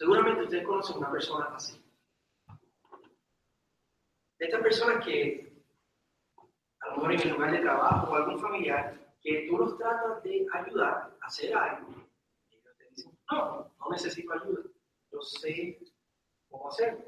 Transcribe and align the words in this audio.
Seguramente 0.00 0.44
ustedes 0.44 0.66
conocen 0.66 0.96
una 0.96 1.10
persona 1.10 1.44
así. 1.54 1.78
Estas 4.38 4.62
personas 4.62 5.04
que, 5.04 5.62
a 6.80 6.86
lo 6.86 6.92
mejor 6.94 7.12
en 7.12 7.20
el 7.20 7.28
lugar 7.34 7.52
de 7.52 7.58
trabajo 7.58 8.10
o 8.10 8.14
algún 8.14 8.40
familiar, 8.40 8.98
que 9.20 9.46
tú 9.46 9.58
los 9.58 9.76
tratas 9.76 10.22
de 10.22 10.46
ayudar 10.54 11.14
a 11.20 11.26
hacer 11.26 11.54
algo, 11.54 11.90
y 12.48 12.56
ellos 12.56 12.76
te 12.78 12.88
dicen, 12.88 13.18
no, 13.30 13.74
no 13.78 13.90
necesito 13.90 14.32
ayuda, 14.32 14.62
yo 15.12 15.20
sé 15.20 15.78
cómo 16.48 16.70
hacerlo. 16.70 17.04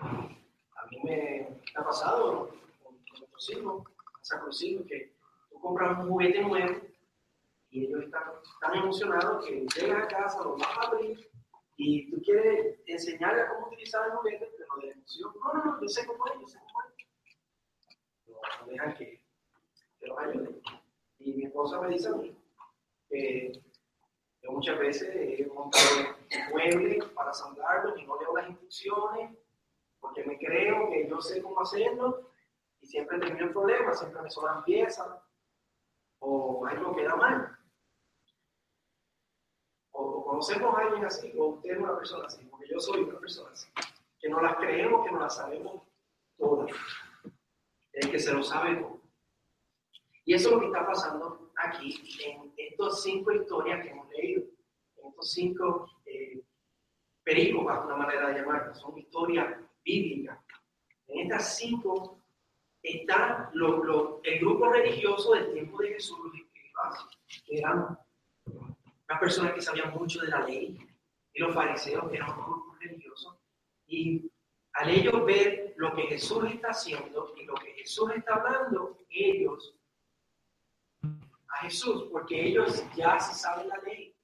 A 0.00 0.86
mí 0.90 1.00
me 1.04 1.60
ha 1.76 1.84
pasado 1.84 2.48
con, 2.82 2.98
nuestros 3.10 3.50
hijos, 3.50 3.84
con 3.84 4.46
los 4.46 4.62
hijos, 4.64 4.86
que 4.88 5.14
tú 5.48 5.60
compras 5.60 6.00
un 6.00 6.08
juguete 6.08 6.42
nuevo 6.42 6.80
y 7.68 7.86
ellos 7.86 8.02
están 8.02 8.24
tan 8.60 8.74
emocionados 8.74 9.46
que 9.46 9.64
llegan 9.76 10.02
a 10.02 10.08
casa, 10.08 10.42
lo 10.42 10.56
vas 10.56 10.76
a 10.76 10.88
abrir 10.88 11.30
y 11.82 12.10
tú 12.10 12.20
quieres 12.22 12.78
enseñarle 12.84 13.46
cómo 13.48 13.68
utilizar 13.68 14.06
el 14.06 14.12
juguete, 14.12 14.52
pero 14.58 14.82
de 14.82 14.90
emoción, 14.90 15.32
no, 15.42 15.52
no, 15.54 15.64
no, 15.64 15.80
yo 15.80 15.88
sé 15.88 16.06
cómo 16.06 16.26
es, 16.26 16.38
yo 16.38 16.46
sé 16.46 16.58
cómo 16.58 16.82
es. 16.82 18.60
No, 18.60 18.66
dejan 18.66 18.94
que, 18.98 19.24
que 19.98 20.06
los 20.06 20.18
ayude. 20.18 20.60
Y 21.20 21.32
mi 21.32 21.44
esposa 21.44 21.80
me 21.80 21.88
dice 21.88 22.10
a 22.10 22.12
mí 22.12 22.36
que 23.08 23.52
yo 24.42 24.52
muchas 24.52 24.78
veces 24.78 25.08
he 25.10 25.46
montado 25.46 26.16
muebles 26.50 27.02
para 27.14 27.32
saldarlos 27.32 27.98
y 27.98 28.04
no 28.04 28.20
leo 28.20 28.36
las 28.36 28.50
instrucciones 28.50 29.38
porque 30.00 30.22
me 30.24 30.36
creo 30.36 30.90
que 30.90 31.08
yo 31.08 31.18
sé 31.22 31.40
cómo 31.40 31.60
hacerlo 31.60 32.30
y 32.82 32.86
siempre 32.88 33.18
termino 33.18 33.46
el 33.46 33.52
problema, 33.52 33.94
siempre 33.94 34.20
me 34.20 34.30
sobran 34.30 34.64
piezas 34.64 35.08
o 36.18 36.66
algo 36.66 36.94
queda 36.94 37.16
mal 37.16 37.59
conocemos 40.30 40.72
a 40.76 40.78
alguien 40.82 41.04
así, 41.04 41.32
o 41.36 41.46
usted 41.46 41.72
es 41.72 41.78
una 41.78 41.96
persona 41.96 42.26
así, 42.26 42.44
porque 42.44 42.68
yo 42.68 42.78
soy 42.78 43.00
una 43.00 43.18
persona 43.18 43.50
así, 43.50 43.68
que 44.20 44.28
no 44.28 44.40
las 44.40 44.56
creemos, 44.58 45.04
que 45.04 45.10
no 45.10 45.18
las 45.18 45.34
sabemos 45.34 45.82
todas, 46.38 46.70
el 47.92 48.10
que 48.12 48.18
se 48.18 48.32
lo 48.32 48.40
sabe 48.40 48.76
todo. 48.76 49.00
Y 50.24 50.34
eso 50.34 50.48
es 50.48 50.54
lo 50.54 50.60
que 50.60 50.66
está 50.66 50.86
pasando 50.86 51.50
aquí 51.56 52.00
en 52.24 52.54
estas 52.56 53.02
cinco 53.02 53.32
historias 53.32 53.82
que 53.82 53.90
hemos 53.90 54.08
leído, 54.10 54.44
en 54.98 55.08
estos 55.08 55.32
cinco 55.32 55.90
eh, 56.06 56.40
perícopas, 57.24 57.84
una 57.84 57.96
manera 57.96 58.28
de 58.28 58.38
llamarlas, 58.38 58.78
son 58.78 58.96
historias 58.96 59.56
bíblicas. 59.84 60.38
En 61.08 61.22
estas 61.22 61.56
cinco 61.58 62.20
está 62.84 63.50
el 63.52 64.38
grupo 64.38 64.68
religioso 64.68 65.32
del 65.34 65.52
tiempo 65.52 65.78
de 65.78 65.88
Jesús, 65.94 66.18
que 67.46 67.58
eran 67.58 67.98
las 69.10 69.18
personas 69.18 69.54
que 69.54 69.60
sabían 69.60 69.92
mucho 69.92 70.20
de 70.20 70.28
la 70.28 70.46
ley, 70.46 70.78
y 71.32 71.40
los 71.40 71.52
fariseos, 71.52 72.08
que 72.08 72.16
eran 72.16 72.32
grupos 72.36 72.78
religiosos, 72.78 73.36
y 73.88 74.30
al 74.74 74.88
ellos 74.88 75.24
ver 75.24 75.74
lo 75.76 75.92
que 75.94 76.02
Jesús 76.02 76.44
está 76.48 76.68
haciendo 76.68 77.34
y 77.36 77.44
lo 77.44 77.54
que 77.54 77.72
Jesús 77.72 78.08
está 78.14 78.36
hablando, 78.36 78.96
ellos 79.10 79.74
a 81.02 81.56
Jesús, 81.62 82.04
porque 82.12 82.40
ellos 82.40 82.84
ya 82.94 83.18
se 83.18 83.34
saben 83.34 83.68
la 83.68 83.78
ley, 83.78 84.14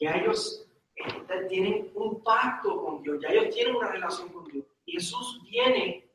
ya 0.00 0.12
ellos 0.12 0.66
este, 0.94 1.44
tienen 1.50 1.90
un 1.94 2.22
pacto 2.22 2.82
con 2.82 3.02
Dios, 3.02 3.20
ya 3.20 3.28
ellos 3.28 3.54
tienen 3.54 3.76
una 3.76 3.88
relación 3.88 4.30
con 4.30 4.46
Dios. 4.46 4.64
Y 4.86 4.92
Jesús 4.92 5.42
viene 5.50 6.08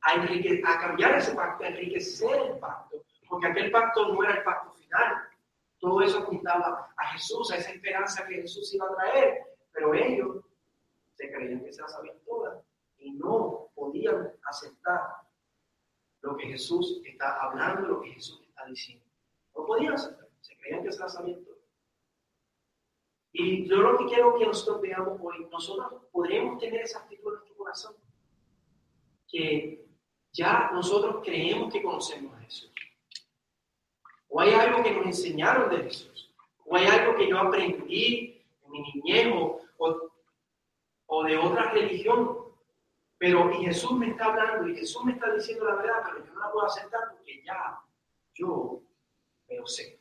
a, 0.00 0.72
a 0.72 0.78
cambiar 0.80 1.14
ese 1.14 1.36
pacto, 1.36 1.62
a 1.62 1.68
enriquecer 1.68 2.50
el 2.50 2.58
pacto, 2.58 3.04
porque 3.28 3.46
aquel 3.46 3.70
pacto 3.70 4.12
no 4.12 4.24
era 4.24 4.34
el 4.34 4.42
pacto 4.42 4.72
final, 4.72 5.28
todo 5.82 6.00
eso 6.00 6.18
apuntaba 6.18 6.94
a 6.96 7.06
Jesús, 7.08 7.50
a 7.50 7.56
esa 7.56 7.72
esperanza 7.72 8.24
que 8.28 8.36
Jesús 8.36 8.72
iba 8.72 8.86
a 8.86 8.94
traer, 8.94 9.42
pero 9.72 9.92
ellos 9.92 10.44
se 11.14 11.28
creían 11.32 11.64
que 11.64 11.72
sabían 11.72 12.16
todas 12.24 12.64
y 12.98 13.10
no 13.14 13.68
podían 13.74 14.32
aceptar 14.44 15.00
lo 16.20 16.36
que 16.36 16.46
Jesús 16.46 17.02
está 17.04 17.36
hablando, 17.42 17.88
lo 17.88 18.00
que 18.00 18.12
Jesús 18.12 18.40
está 18.46 18.64
diciendo. 18.66 19.04
No 19.56 19.66
podían 19.66 19.94
aceptar, 19.94 20.28
se 20.40 20.56
creían 20.56 20.84
que 20.84 20.92
sabían 20.92 21.44
todas. 21.44 21.58
Y 23.32 23.68
yo 23.68 23.78
lo 23.78 23.98
que 23.98 24.04
quiero 24.04 24.38
que 24.38 24.46
nosotros 24.46 24.82
veamos 24.82 25.18
hoy, 25.20 25.48
nosotros 25.50 26.04
podremos 26.12 26.60
tener 26.60 26.82
esa 26.82 27.00
actitud 27.00 27.26
en 27.26 27.34
nuestro 27.34 27.56
corazón, 27.56 27.96
que 29.26 29.84
ya 30.30 30.70
nosotros 30.72 31.24
creemos 31.24 31.72
que 31.72 31.82
conocemos 31.82 32.38
a 32.38 32.41
o 34.32 34.40
hay 34.40 34.54
algo 34.54 34.82
que 34.82 34.92
nos 34.92 35.06
enseñaron 35.06 35.68
de 35.68 35.82
Jesús, 35.84 36.32
o 36.64 36.74
hay 36.74 36.86
algo 36.86 37.16
que 37.16 37.28
yo 37.28 37.38
aprendí 37.38 38.42
en 38.64 38.70
mi 38.70 38.82
niñez 38.94 39.30
o, 39.36 39.60
o 41.06 41.24
de 41.24 41.36
otra 41.36 41.70
religión, 41.70 42.38
pero 43.18 43.52
y 43.52 43.66
Jesús 43.66 43.92
me 43.92 44.08
está 44.08 44.24
hablando 44.24 44.66
y 44.68 44.76
Jesús 44.76 45.04
me 45.04 45.12
está 45.12 45.30
diciendo 45.34 45.66
la 45.66 45.76
verdad, 45.76 46.02
pero 46.04 46.24
yo 46.24 46.32
no 46.32 46.40
la 46.40 46.50
puedo 46.50 46.66
aceptar 46.66 47.00
porque 47.10 47.42
ya 47.44 47.78
yo 48.34 48.80
me 49.48 49.56
lo 49.56 49.66
sé. 49.66 50.00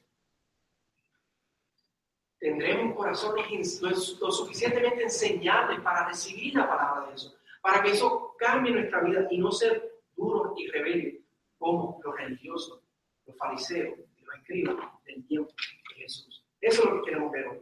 Tendremos 2.39 2.95
corazones 2.95 3.81
lo 3.81 4.31
suficientemente 4.31 5.03
enseñables 5.03 5.81
para 5.81 6.07
recibir 6.07 6.55
la 6.55 6.69
palabra 6.69 7.01
de 7.01 7.07
Dios, 7.09 7.37
para 7.61 7.83
que 7.83 7.91
eso 7.91 8.33
cambie 8.39 8.71
nuestra 8.71 9.01
vida 9.01 9.27
y 9.29 9.37
no 9.37 9.51
ser 9.51 9.99
duros 10.15 10.53
y 10.57 10.67
rebeldes 10.67 11.21
como 11.59 11.99
los 12.01 12.15
religiosos, 12.15 12.81
los 13.27 13.37
fariseos, 13.37 13.99
escriba 14.37 14.99
del 15.05 15.25
tiempo 15.27 15.51
de 15.89 16.01
Jesús. 16.01 16.45
Eso 16.59 16.83
es 16.83 16.89
lo 16.89 16.95
que 16.97 17.09
queremos 17.09 17.31
ver 17.31 17.47
hoy. 17.47 17.61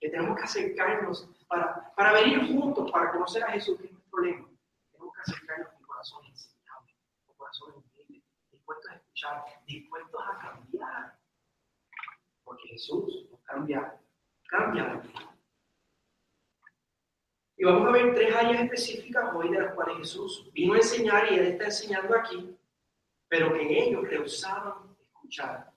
Que 0.00 0.10
tenemos 0.10 0.36
que 0.36 0.44
acercarnos 0.44 1.28
para, 1.46 1.94
para 1.94 2.12
venir 2.12 2.40
juntos, 2.46 2.90
para 2.90 3.12
conocer 3.12 3.44
a 3.44 3.52
Jesús, 3.52 3.78
que 3.78 3.86
es 3.86 3.92
el 3.92 4.02
problema. 4.10 4.48
Tenemos 4.92 5.14
que 5.14 5.20
acercarnos 5.20 5.72
con 5.72 5.82
corazones 5.84 6.30
enseñables, 6.30 6.96
con 7.26 7.36
corazones 7.36 7.76
humildes, 7.76 8.24
dispuestos 8.50 8.90
a 8.90 8.94
escuchar, 8.96 9.44
dispuestos 9.66 10.22
a 10.22 10.38
cambiar. 10.38 11.18
Porque 12.42 12.68
Jesús 12.68 13.26
nos 13.30 13.40
cambia, 13.42 14.00
cambia 14.48 14.84
la 14.84 14.94
vida. 14.96 15.34
Y 17.56 17.64
vamos 17.64 17.88
a 17.88 17.92
ver 17.92 18.14
tres 18.14 18.34
áreas 18.34 18.64
específicas 18.64 19.32
hoy 19.34 19.50
de 19.50 19.60
las 19.60 19.74
cuales 19.74 19.98
Jesús 19.98 20.50
vino 20.52 20.74
a 20.74 20.78
enseñar 20.78 21.32
y 21.32 21.36
Él 21.36 21.46
está 21.46 21.66
enseñando 21.66 22.16
aquí, 22.16 22.58
pero 23.28 23.52
que 23.54 23.84
ellos 23.84 24.02
rehusaban 24.08 24.96
escuchar. 25.00 25.73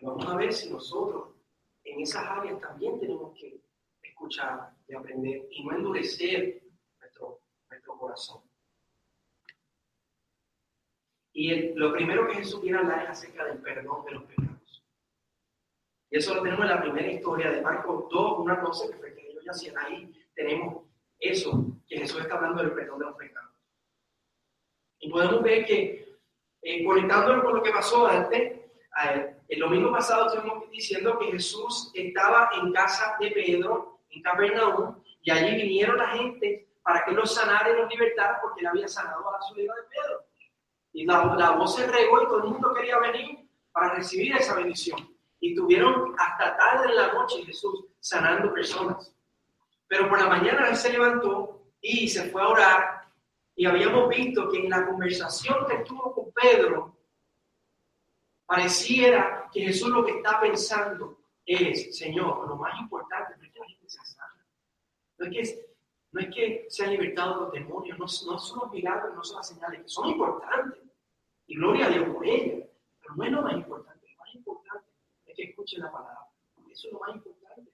Vamos 0.00 0.26
a 0.26 0.36
ver 0.36 0.52
si 0.52 0.70
nosotros 0.70 1.34
en 1.84 2.00
esas 2.00 2.24
áreas 2.24 2.60
también 2.60 3.00
tenemos 3.00 3.36
que 3.36 3.60
escuchar 4.02 4.70
y 4.86 4.94
aprender 4.94 5.48
y 5.50 5.64
no 5.64 5.74
endurecer 5.74 6.62
nuestro, 7.00 7.40
nuestro 7.68 7.98
corazón. 7.98 8.42
Y 11.32 11.72
lo 11.74 11.92
primero 11.92 12.26
que 12.28 12.34
Jesús 12.34 12.60
quiere 12.60 12.78
hablar 12.78 13.04
es 13.04 13.10
acerca 13.10 13.44
del 13.44 13.58
perdón 13.58 14.04
de 14.04 14.10
los 14.12 14.24
pecados. 14.24 14.84
Y 16.10 16.16
eso 16.18 16.34
lo 16.34 16.42
tenemos 16.42 16.64
en 16.64 16.70
la 16.70 16.80
primera 16.80 17.12
historia 17.12 17.50
de 17.50 17.60
Marcos 17.60 18.06
2, 18.10 18.38
una 18.38 18.60
cosa 18.60 18.88
que 18.90 18.96
fue 18.96 19.14
que 19.14 19.30
ellos 19.30 19.44
hacían 19.48 19.78
ahí. 19.78 20.12
Tenemos 20.34 20.84
eso, 21.18 21.66
que 21.86 21.98
Jesús 21.98 22.20
está 22.20 22.36
hablando 22.36 22.62
del 22.62 22.72
perdón 22.72 23.00
de 23.00 23.04
los 23.04 23.16
pecados. 23.16 23.52
Y 25.00 25.10
podemos 25.10 25.42
ver 25.42 25.64
que, 25.64 26.18
eh, 26.62 26.84
conectándolo 26.84 27.44
con 27.44 27.56
lo 27.56 27.62
que 27.62 27.70
pasó 27.70 28.06
antes, 28.06 28.58
el 29.48 29.60
domingo 29.60 29.90
pasado 29.90 30.26
estuvimos 30.26 30.70
diciendo 30.70 31.18
que 31.18 31.32
Jesús 31.32 31.90
estaba 31.94 32.50
en 32.52 32.70
casa 32.72 33.16
de 33.18 33.30
Pedro, 33.30 34.00
en 34.10 34.22
Capernaum, 34.22 35.02
y 35.22 35.30
allí 35.30 35.56
vinieron 35.56 35.96
la 35.96 36.08
gente 36.08 36.68
para 36.82 37.04
que 37.04 37.12
los 37.12 37.34
sanara 37.34 37.70
y 37.70 37.76
los 37.76 37.90
libertara 37.90 38.38
porque 38.42 38.60
él 38.60 38.66
había 38.66 38.88
sanado 38.88 39.26
a 39.28 39.32
la 39.32 39.42
soledad 39.42 39.74
de 39.74 39.82
Pedro. 39.88 40.24
Y 40.92 41.06
la, 41.06 41.50
voz 41.52 41.76
se 41.76 41.86
regó 41.86 42.22
y 42.22 42.26
todo 42.26 42.44
el 42.44 42.50
mundo 42.50 42.74
quería 42.74 42.98
venir 42.98 43.48
para 43.72 43.94
recibir 43.94 44.34
esa 44.36 44.54
bendición. 44.54 45.14
Y 45.40 45.54
tuvieron 45.54 46.14
hasta 46.18 46.56
tarde 46.56 46.90
en 46.90 46.96
la 46.96 47.12
noche 47.12 47.44
Jesús 47.44 47.86
sanando 48.00 48.52
personas. 48.52 49.14
Pero 49.86 50.08
por 50.08 50.20
la 50.20 50.26
mañana 50.26 50.68
él 50.68 50.76
se 50.76 50.92
levantó 50.92 51.62
y 51.80 52.08
se 52.08 52.30
fue 52.30 52.42
a 52.42 52.48
orar. 52.48 53.08
Y 53.54 53.64
habíamos 53.66 54.08
visto 54.08 54.48
que 54.50 54.58
en 54.58 54.70
la 54.70 54.86
conversación 54.86 55.66
que 55.66 55.78
tuvo 55.78 56.14
con 56.14 56.32
Pedro, 56.32 56.97
Pareciera 58.48 59.46
que 59.52 59.60
Jesús 59.60 59.90
lo 59.90 60.02
que 60.06 60.12
está 60.12 60.40
pensando 60.40 61.18
es, 61.44 61.94
Señor, 61.98 62.48
lo 62.48 62.56
más 62.56 62.80
importante 62.80 63.36
no 63.36 63.44
es 63.44 63.52
que 63.52 63.58
la 63.58 63.66
gente 63.66 63.90
sea 63.90 64.04
sana. 64.06 64.46
No 65.18 65.26
es 65.26 65.52
que, 65.52 65.66
no 66.12 66.20
es 66.20 66.34
que 66.34 66.66
se 66.70 66.84
han 66.84 66.92
libertado 66.92 67.42
los 67.42 67.52
demonios, 67.52 67.98
no, 67.98 68.06
no 68.06 68.38
son 68.38 68.60
los 68.60 68.70
milagros, 68.72 69.14
no 69.14 69.22
son 69.22 69.36
las 69.36 69.48
señales, 69.48 69.92
son 69.92 70.08
importantes. 70.08 70.82
Y 71.46 71.56
gloria 71.56 71.86
a 71.86 71.90
Dios 71.90 72.08
por 72.08 72.26
ellas. 72.26 72.66
Pero 73.00 73.14
no 73.16 73.24
es 73.24 73.32
lo 73.32 73.42
más 73.42 73.52
importante. 73.52 74.08
Lo 74.10 74.16
más 74.16 74.34
importante 74.34 74.86
es 75.26 75.36
que 75.36 75.42
escuchen 75.42 75.82
la 75.82 75.92
palabra. 75.92 76.26
Eso 76.70 76.86
es 76.86 76.92
lo 76.94 77.00
más 77.00 77.16
importante. 77.16 77.70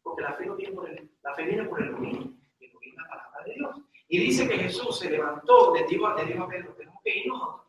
Porque 0.00 0.22
la 0.22 0.34
fe, 0.34 0.46
no 0.46 0.54
viene, 0.54 0.76
por 0.76 0.88
el, 0.88 1.10
la 1.24 1.34
fe 1.34 1.42
viene 1.44 1.64
por 1.64 1.82
el 1.82 1.90
dominio, 1.90 2.34
que 2.56 2.70
la 2.96 3.08
palabra 3.08 3.44
de 3.44 3.54
Dios. 3.54 3.76
Y 4.06 4.18
dice 4.20 4.48
que 4.48 4.58
Jesús 4.58 4.96
se 4.96 5.10
levantó, 5.10 5.74
le 5.74 5.84
dijo, 5.88 6.08
le 6.14 6.24
dijo 6.24 6.44
a 6.44 6.48
Pedro, 6.48 6.72
tenemos 6.74 7.02
que 7.02 7.18
irnos 7.18 7.42
a 7.42 7.67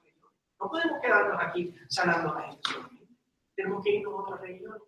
no 0.59 0.69
podemos 0.69 1.01
quedarnos 1.01 1.41
aquí 1.41 1.73
sanando 1.88 2.29
a 2.33 2.51
solamente. 2.61 3.07
Tenemos 3.56 3.83
que 3.83 3.91
irnos 3.91 4.13
a 4.13 4.17
otras 4.17 4.41
religiones. 4.41 4.81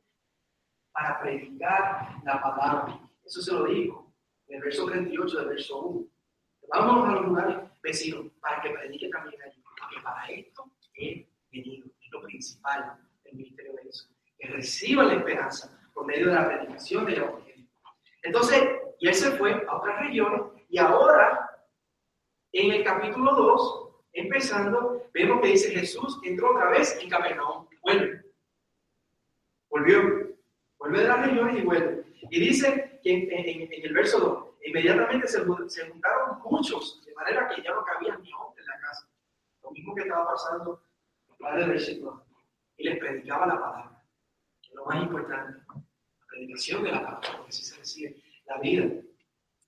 para 0.94 1.22
predicar 1.22 2.18
la 2.26 2.42
palabra. 2.42 3.00
Eso 3.24 3.42
se 3.42 3.54
lo 3.54 3.64
dijo 3.66 4.14
en 4.48 4.58
el 4.58 4.64
verso 4.64 4.86
38 4.86 5.38
del 5.38 5.48
verso 5.48 5.80
1. 5.80 6.08
Vamos 6.68 7.08
a 7.08 7.12
los 7.14 7.26
lugares 7.28 7.58
vecinos 7.82 8.26
para 8.42 8.62
que 8.62 8.72
predique 8.72 9.08
también 9.08 9.42
allí. 9.42 9.64
Porque 9.80 10.02
para 10.04 10.28
esto 10.28 10.70
he 10.96 11.26
venido. 11.50 11.88
Es 12.02 12.12
lo 12.12 12.22
principal 12.24 12.98
del 13.24 13.36
ministerio 13.36 13.74
de 13.74 13.84
Jesús. 13.84 14.10
Que 14.38 14.48
reciba 14.50 15.04
la 15.06 15.14
esperanza 15.14 15.80
por 15.94 16.06
medio 16.06 16.28
de 16.28 16.34
la 16.34 16.48
predicación 16.48 17.06
del 17.06 17.16
Evangelio. 17.16 17.68
Entonces, 18.24 18.64
y 19.00 19.08
él 19.08 19.16
se 19.16 19.32
fue 19.32 19.66
a 19.66 19.78
otras 19.78 20.00
regiones 20.02 20.42
y 20.70 20.78
ahora, 20.78 21.50
en 22.52 22.72
el 22.72 22.84
capítulo 22.84 23.34
2, 23.34 23.91
empezando, 24.14 25.10
vemos 25.14 25.42
que 25.42 25.48
dice 25.50 25.72
Jesús 25.72 26.20
entró 26.24 26.52
otra 26.52 26.70
vez 26.70 26.98
en 27.02 27.10
Capernaum. 27.10 27.68
Vuelve. 27.82 28.24
Volvió. 29.70 30.32
Vuelve 30.78 31.00
de 31.00 31.08
las 31.08 31.26
regiones 31.26 31.58
y 31.58 31.62
vuelve. 31.62 32.04
Y 32.30 32.40
dice 32.40 33.00
que 33.04 33.12
en, 33.14 33.86
el 33.86 33.94
verso 33.94 34.20
2, 34.20 34.68
inmediatamente 34.68 35.28
se, 35.28 35.44
juntaron 35.44 36.40
muchos, 36.44 37.04
de 37.06 37.14
manera 37.14 37.48
que 37.50 37.62
ya 37.62 37.74
no 37.74 37.84
cabía 37.84 38.18
ni 38.18 38.32
hombre 38.34 38.62
en 38.62 38.68
la 38.68 38.80
casa. 38.80 39.08
Lo 39.64 39.72
mismo 39.72 39.96
que 39.96 40.02
estaba 40.02 40.28
pasando 40.28 40.84
en 41.40 41.60
el 41.60 41.70
versículo. 41.70 42.26
Y 42.78 42.84
les 42.84 42.98
predicaba 42.98 43.46
la 43.48 43.60
palabra. 43.60 44.04
Que 44.62 44.70
es 44.70 44.76
lo 44.76 44.86
más 44.86 45.04
importante. 45.04 45.60
La 45.68 46.26
predicación 46.28 46.84
de 46.84 46.92
la 46.92 47.04
palabra, 47.04 47.30
porque 47.38 47.50
así 47.50 47.64
se 47.64 47.78
recibe 47.78 48.24
la 48.46 48.58
vida. 48.60 48.86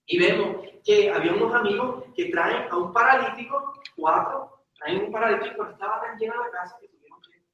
Y 0.06 0.20
vemos 0.20 0.68
que 0.84 1.10
había 1.10 1.34
unos 1.34 1.54
amigos 1.54 2.06
que 2.16 2.26
traen 2.26 2.70
a 2.70 2.78
un 2.78 2.92
paralítico, 2.92 3.82
cuatro, 3.96 4.66
traen 4.78 5.06
un 5.06 5.12
paralítico, 5.12 5.66
estaba 5.66 6.02
tan 6.02 6.18
llena 6.18 6.36
la 6.36 6.52
casa 6.52 6.78
que 6.80 6.88
tuvieron 6.88 7.22
que 7.22 7.46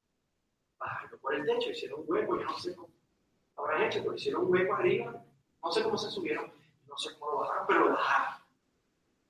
bajarlo 0.78 1.18
por 1.18 1.34
el 1.34 1.46
techo, 1.46 1.70
hicieron 1.70 2.00
un 2.00 2.06
hueco, 2.08 2.38
yo 2.38 2.44
no 2.44 2.58
sé 2.58 2.74
cómo 2.74 2.90
habrán 3.56 3.82
hecho, 3.82 4.00
pero 4.00 4.14
hicieron 4.14 4.44
un 4.44 4.52
hueco 4.52 4.74
arriba, 4.74 5.24
no 5.62 5.70
sé 5.70 5.82
cómo 5.82 5.96
se 5.96 6.10
subieron, 6.10 6.52
no 6.86 6.96
sé 6.96 7.18
cómo 7.18 7.32
lo 7.32 7.38
bajaron, 7.40 7.66
pero 7.66 7.80
lo 7.80 7.90
bajaron. 7.90 8.42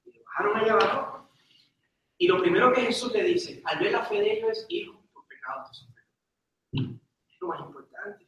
Y 0.04 0.12
lo 0.12 0.24
bajaron 0.24 0.56
allá 0.56 0.72
abajo. 0.72 1.30
Y 2.18 2.28
lo 2.28 2.40
primero 2.40 2.72
que 2.72 2.82
Jesús 2.82 3.12
le 3.12 3.24
dice, 3.24 3.62
al 3.64 3.78
ver 3.78 3.92
la 3.92 4.04
fe 4.04 4.20
de 4.20 4.32
ellos 4.32 4.50
es, 4.50 4.66
hijo, 4.68 5.02
tus 5.12 5.24
pecados 5.26 5.88
perdonados. 6.72 7.00
Es 7.28 7.40
lo 7.40 7.48
más 7.48 7.60
importante. 7.60 8.26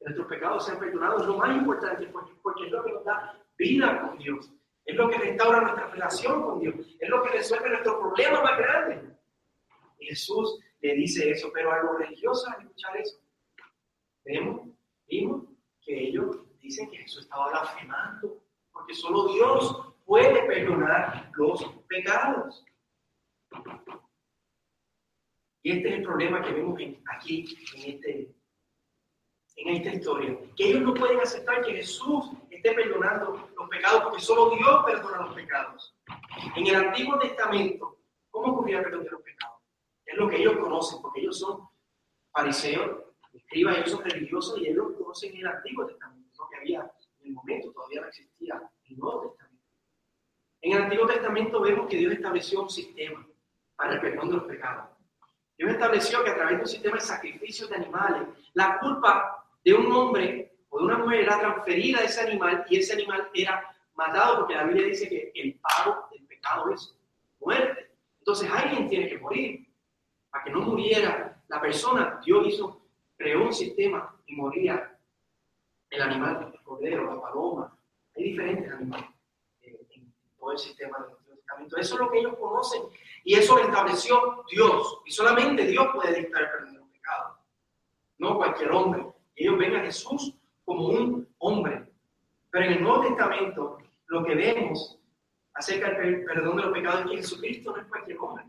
Nuestros 0.00 0.26
pecados 0.28 0.64
sean 0.64 0.78
perdonados 0.78 1.22
es 1.22 1.26
lo 1.26 1.36
más 1.38 1.56
importante 1.56 2.06
porque, 2.06 2.32
porque 2.42 2.66
es 2.66 2.70
lo 2.70 2.84
que 2.84 2.92
nos 2.92 3.04
da 3.04 3.44
vida 3.58 4.00
con 4.00 4.18
Dios. 4.18 4.52
Es 4.86 4.94
lo 4.94 5.10
que 5.10 5.18
restaura 5.18 5.60
nuestra 5.60 5.88
relación 5.88 6.42
con 6.42 6.60
Dios. 6.60 6.74
Es 7.00 7.08
lo 7.08 7.22
que 7.22 7.30
resuelve 7.30 7.70
nuestro 7.70 7.98
problema 7.98 8.40
más 8.42 8.56
grande. 8.56 9.16
Jesús 9.98 10.60
le 10.80 10.94
dice 10.94 11.30
eso, 11.30 11.50
pero 11.52 11.72
a 11.72 11.82
los 11.82 11.98
religiosos 11.98 12.46
al 12.48 12.62
escuchar 12.62 12.96
eso, 12.96 13.18
vemos, 14.24 14.68
vimos 15.08 15.44
que 15.82 16.08
ellos 16.08 16.38
dicen 16.60 16.88
que 16.90 16.98
Jesús 16.98 17.22
estaba 17.22 17.50
blasfemando, 17.50 18.42
porque 18.72 18.94
solo 18.94 19.32
Dios 19.32 19.94
puede 20.04 20.46
perdonar 20.46 21.32
los 21.34 21.64
pecados. 21.88 22.64
Y 25.62 25.72
este 25.72 25.88
es 25.88 25.94
el 25.96 26.02
problema 26.04 26.42
que 26.42 26.52
vemos 26.52 26.78
aquí, 27.12 27.44
en, 27.74 27.94
este, 27.94 28.35
en 29.56 29.76
esta 29.76 29.90
historia. 29.90 30.38
Que 30.56 30.68
ellos 30.68 30.82
no 30.82 30.94
pueden 30.94 31.20
aceptar 31.20 31.62
que 31.62 31.72
Jesús 31.72 32.30
esté 32.50 32.72
perdonando 32.72 33.48
los 33.56 33.68
pecados, 33.68 34.02
porque 34.02 34.20
solo 34.20 34.50
Dios 34.54 34.84
perdona 34.84 35.26
los 35.26 35.34
pecados. 35.34 35.96
En 36.54 36.66
el 36.66 36.74
Antiguo 36.76 37.18
Testamento, 37.18 37.98
¿cómo 38.30 38.52
ocurría 38.52 38.78
el 38.78 38.84
perdón 38.84 39.04
de 39.04 39.10
los 39.10 39.22
pecados? 39.22 39.56
Es 40.04 40.16
lo 40.16 40.28
que 40.28 40.36
ellos 40.36 40.56
conocen, 40.58 41.02
porque 41.02 41.20
ellos 41.20 41.38
son 41.38 41.68
fariseos, 42.30 43.02
escribas, 43.32 43.78
ellos 43.78 43.90
son 43.90 44.04
religiosos 44.04 44.58
y 44.58 44.68
ellos 44.68 44.92
conocen 44.98 45.36
el 45.36 45.46
Antiguo 45.46 45.86
Testamento, 45.86 46.30
lo 46.38 46.48
que 46.48 46.56
había 46.56 46.92
en 47.20 47.26
el 47.28 47.32
momento, 47.32 47.72
todavía 47.72 48.02
no 48.02 48.06
existía 48.08 48.70
el 48.84 48.96
Nuevo 48.98 49.22
Testamento. 49.22 49.64
En 50.60 50.72
el 50.72 50.82
Antiguo 50.82 51.06
Testamento 51.06 51.60
vemos 51.60 51.88
que 51.88 51.96
Dios 51.96 52.12
estableció 52.12 52.62
un 52.62 52.70
sistema 52.70 53.26
para 53.74 53.94
el 53.94 54.00
perdón 54.00 54.28
de 54.30 54.36
los 54.36 54.44
pecados. 54.44 54.90
Dios 55.56 55.70
estableció 55.70 56.22
que 56.22 56.30
a 56.30 56.34
través 56.34 56.56
de 56.56 56.62
un 56.62 56.68
sistema 56.68 56.96
de 56.96 57.00
sacrificios 57.00 57.70
de 57.70 57.76
animales, 57.76 58.28
la 58.52 58.78
culpa 58.78 59.35
de 59.66 59.74
un 59.74 59.90
hombre 59.90 60.52
o 60.68 60.78
de 60.78 60.84
una 60.84 60.98
mujer 60.98 61.22
era 61.22 61.40
transferida 61.40 61.98
a 61.98 62.04
ese 62.04 62.20
animal 62.20 62.64
y 62.70 62.76
ese 62.76 62.92
animal 62.92 63.28
era 63.34 63.68
matado 63.94 64.38
porque 64.38 64.54
la 64.54 64.62
Biblia 64.62 64.86
dice 64.86 65.08
que 65.08 65.32
el 65.34 65.58
pago 65.58 66.06
del 66.12 66.24
pecado 66.24 66.70
es 66.72 66.96
muerte. 67.40 67.90
Entonces 68.20 68.48
alguien 68.48 68.88
tiene 68.88 69.08
que 69.08 69.18
morir. 69.18 69.66
Para 70.30 70.44
que 70.44 70.50
no 70.50 70.60
muriera 70.60 71.42
la 71.48 71.60
persona, 71.60 72.20
Dios 72.24 72.46
hizo, 72.46 72.86
creó 73.16 73.42
un 73.42 73.52
sistema 73.52 74.16
y 74.26 74.36
moría 74.36 74.96
el 75.90 76.00
animal, 76.00 76.52
el 76.54 76.62
cordero, 76.62 77.12
la 77.12 77.20
paloma. 77.20 77.76
Hay 78.14 78.22
diferentes 78.22 78.72
animales 78.72 79.10
en 79.62 80.14
todo 80.38 80.52
el 80.52 80.58
sistema 80.58 80.96
Testamento. 81.26 81.76
Eso 81.76 81.94
es 81.94 82.00
lo 82.00 82.10
que 82.12 82.20
ellos 82.20 82.36
conocen 82.38 82.82
y 83.24 83.34
eso 83.34 83.56
lo 83.56 83.64
estableció 83.64 84.44
Dios. 84.48 85.02
Y 85.06 85.10
solamente 85.10 85.66
Dios 85.66 85.88
puede 85.92 86.20
dictar 86.20 86.42
el 86.42 86.50
perdón 86.50 86.72
de 86.72 86.78
los 86.78 86.86
no 88.18 88.36
cualquier 88.36 88.70
hombre. 88.70 89.15
Ellos 89.36 89.58
ven 89.58 89.76
a 89.76 89.80
Jesús 89.82 90.34
como 90.64 90.88
un 90.88 91.28
hombre. 91.38 91.92
Pero 92.50 92.64
en 92.64 92.72
el 92.72 92.82
Nuevo 92.82 93.02
Testamento 93.02 93.78
lo 94.06 94.24
que 94.24 94.34
vemos 94.34 94.98
acerca 95.54 95.90
del 95.92 96.24
perdón 96.24 96.56
de 96.56 96.62
los 96.62 96.72
pecados 96.72 97.00
es 97.02 97.10
que 97.10 97.16
Jesucristo 97.18 97.72
no 97.74 97.82
es 97.82 97.88
cualquier 97.88 98.18
hombre. 98.18 98.44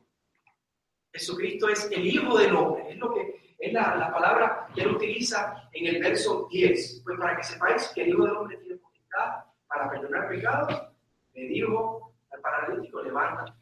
Jesucristo 1.14 1.70
es 1.70 1.90
el 1.92 2.06
Hijo 2.06 2.38
del 2.38 2.56
Hombre. 2.56 2.92
Es 2.92 2.98
lo 2.98 3.14
que 3.14 3.56
es 3.58 3.74
la, 3.74 3.96
la, 3.96 4.14
palabra 4.14 4.68
que 4.74 4.82
él 4.82 4.96
utiliza 4.96 5.70
en 5.74 5.88
el 5.88 6.02
verso 6.02 6.48
10. 6.52 7.02
Pues 7.04 7.18
para 7.18 7.38
que 7.38 7.44
sepáis 7.44 7.92
que 7.94 8.04
el 8.04 8.10
Hijo 8.10 8.26
del 8.26 8.36
Hombre 8.36 8.58
tiene 8.58 8.76
potestad 8.78 9.46
para 9.68 9.90
perdonar 9.90 10.30
pecados, 10.30 10.84
le 11.34 11.48
dijo 11.48 12.14
al 12.32 12.42
paralítico, 12.42 13.02
levanta, 13.02 13.56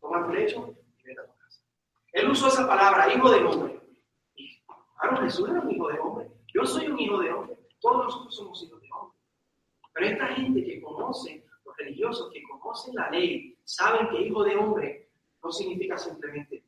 toma 0.00 0.24
tu 0.26 0.32
lecho 0.32 0.74
y 0.98 1.02
vete 1.04 1.20
a 1.20 1.24
tu 1.24 1.36
casa. 1.36 1.62
Él 2.12 2.30
usó 2.30 2.48
esa 2.48 2.66
palabra, 2.66 3.12
Hijo 3.12 3.30
del 3.30 3.46
Hombre. 3.46 3.80
Y 4.36 4.62
claro, 4.98 5.22
Jesús 5.22 5.48
era 5.48 5.60
un 5.60 5.70
Hijo 5.70 5.88
de 5.88 5.98
Hombre. 5.98 6.30
Yo 6.54 6.64
soy 6.64 6.88
un 6.88 6.98
Hijo 6.98 7.18
de 7.18 7.32
Hombre. 7.32 7.56
Todos 7.80 8.06
nosotros 8.06 8.36
somos 8.36 8.62
hijos 8.62 8.80
de 8.80 8.88
Hombre. 8.90 9.18
Pero 9.92 10.06
esta 10.06 10.26
gente 10.28 10.64
que 10.64 10.80
conoce, 10.82 11.44
los 11.64 11.76
religiosos 11.76 12.30
que 12.32 12.42
conocen 12.42 12.94
la 12.94 13.10
ley, 13.10 13.56
saben 13.64 14.08
que 14.08 14.22
Hijo 14.22 14.44
de 14.44 14.56
Hombre 14.56 15.08
no 15.42 15.50
significa 15.52 15.96
simplemente 15.96 16.62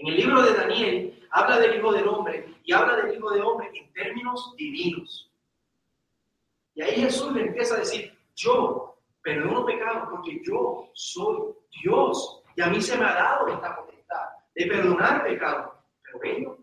en 0.00 0.06
el 0.06 0.16
libro 0.16 0.42
de 0.42 0.54
Daniel 0.54 1.28
habla 1.30 1.58
del 1.58 1.76
Hijo 1.76 1.92
del 1.92 2.08
Hombre 2.08 2.54
y 2.64 2.72
habla 2.72 2.96
del 2.96 3.14
Hijo 3.14 3.30
de 3.32 3.42
Hombre 3.42 3.70
en 3.74 3.92
términos 3.92 4.54
divinos. 4.56 5.30
Y 6.74 6.80
ahí 6.80 7.02
Jesús 7.02 7.30
le 7.32 7.42
empieza 7.42 7.74
a 7.74 7.80
decir, 7.80 8.10
yo 8.34 8.96
perdono 9.20 9.66
pecados 9.66 10.08
porque 10.10 10.40
yo 10.42 10.88
soy 10.94 11.52
Dios 11.82 12.42
y 12.56 12.62
a 12.62 12.68
mí 12.68 12.80
se 12.80 12.96
me 12.96 13.04
ha 13.04 13.12
dado 13.12 13.48
esta 13.48 13.76
potestad 13.76 14.26
de 14.54 14.66
perdonar 14.66 15.22
pecados. 15.22 15.70
Pero 16.02 16.18
ellos 16.24 16.58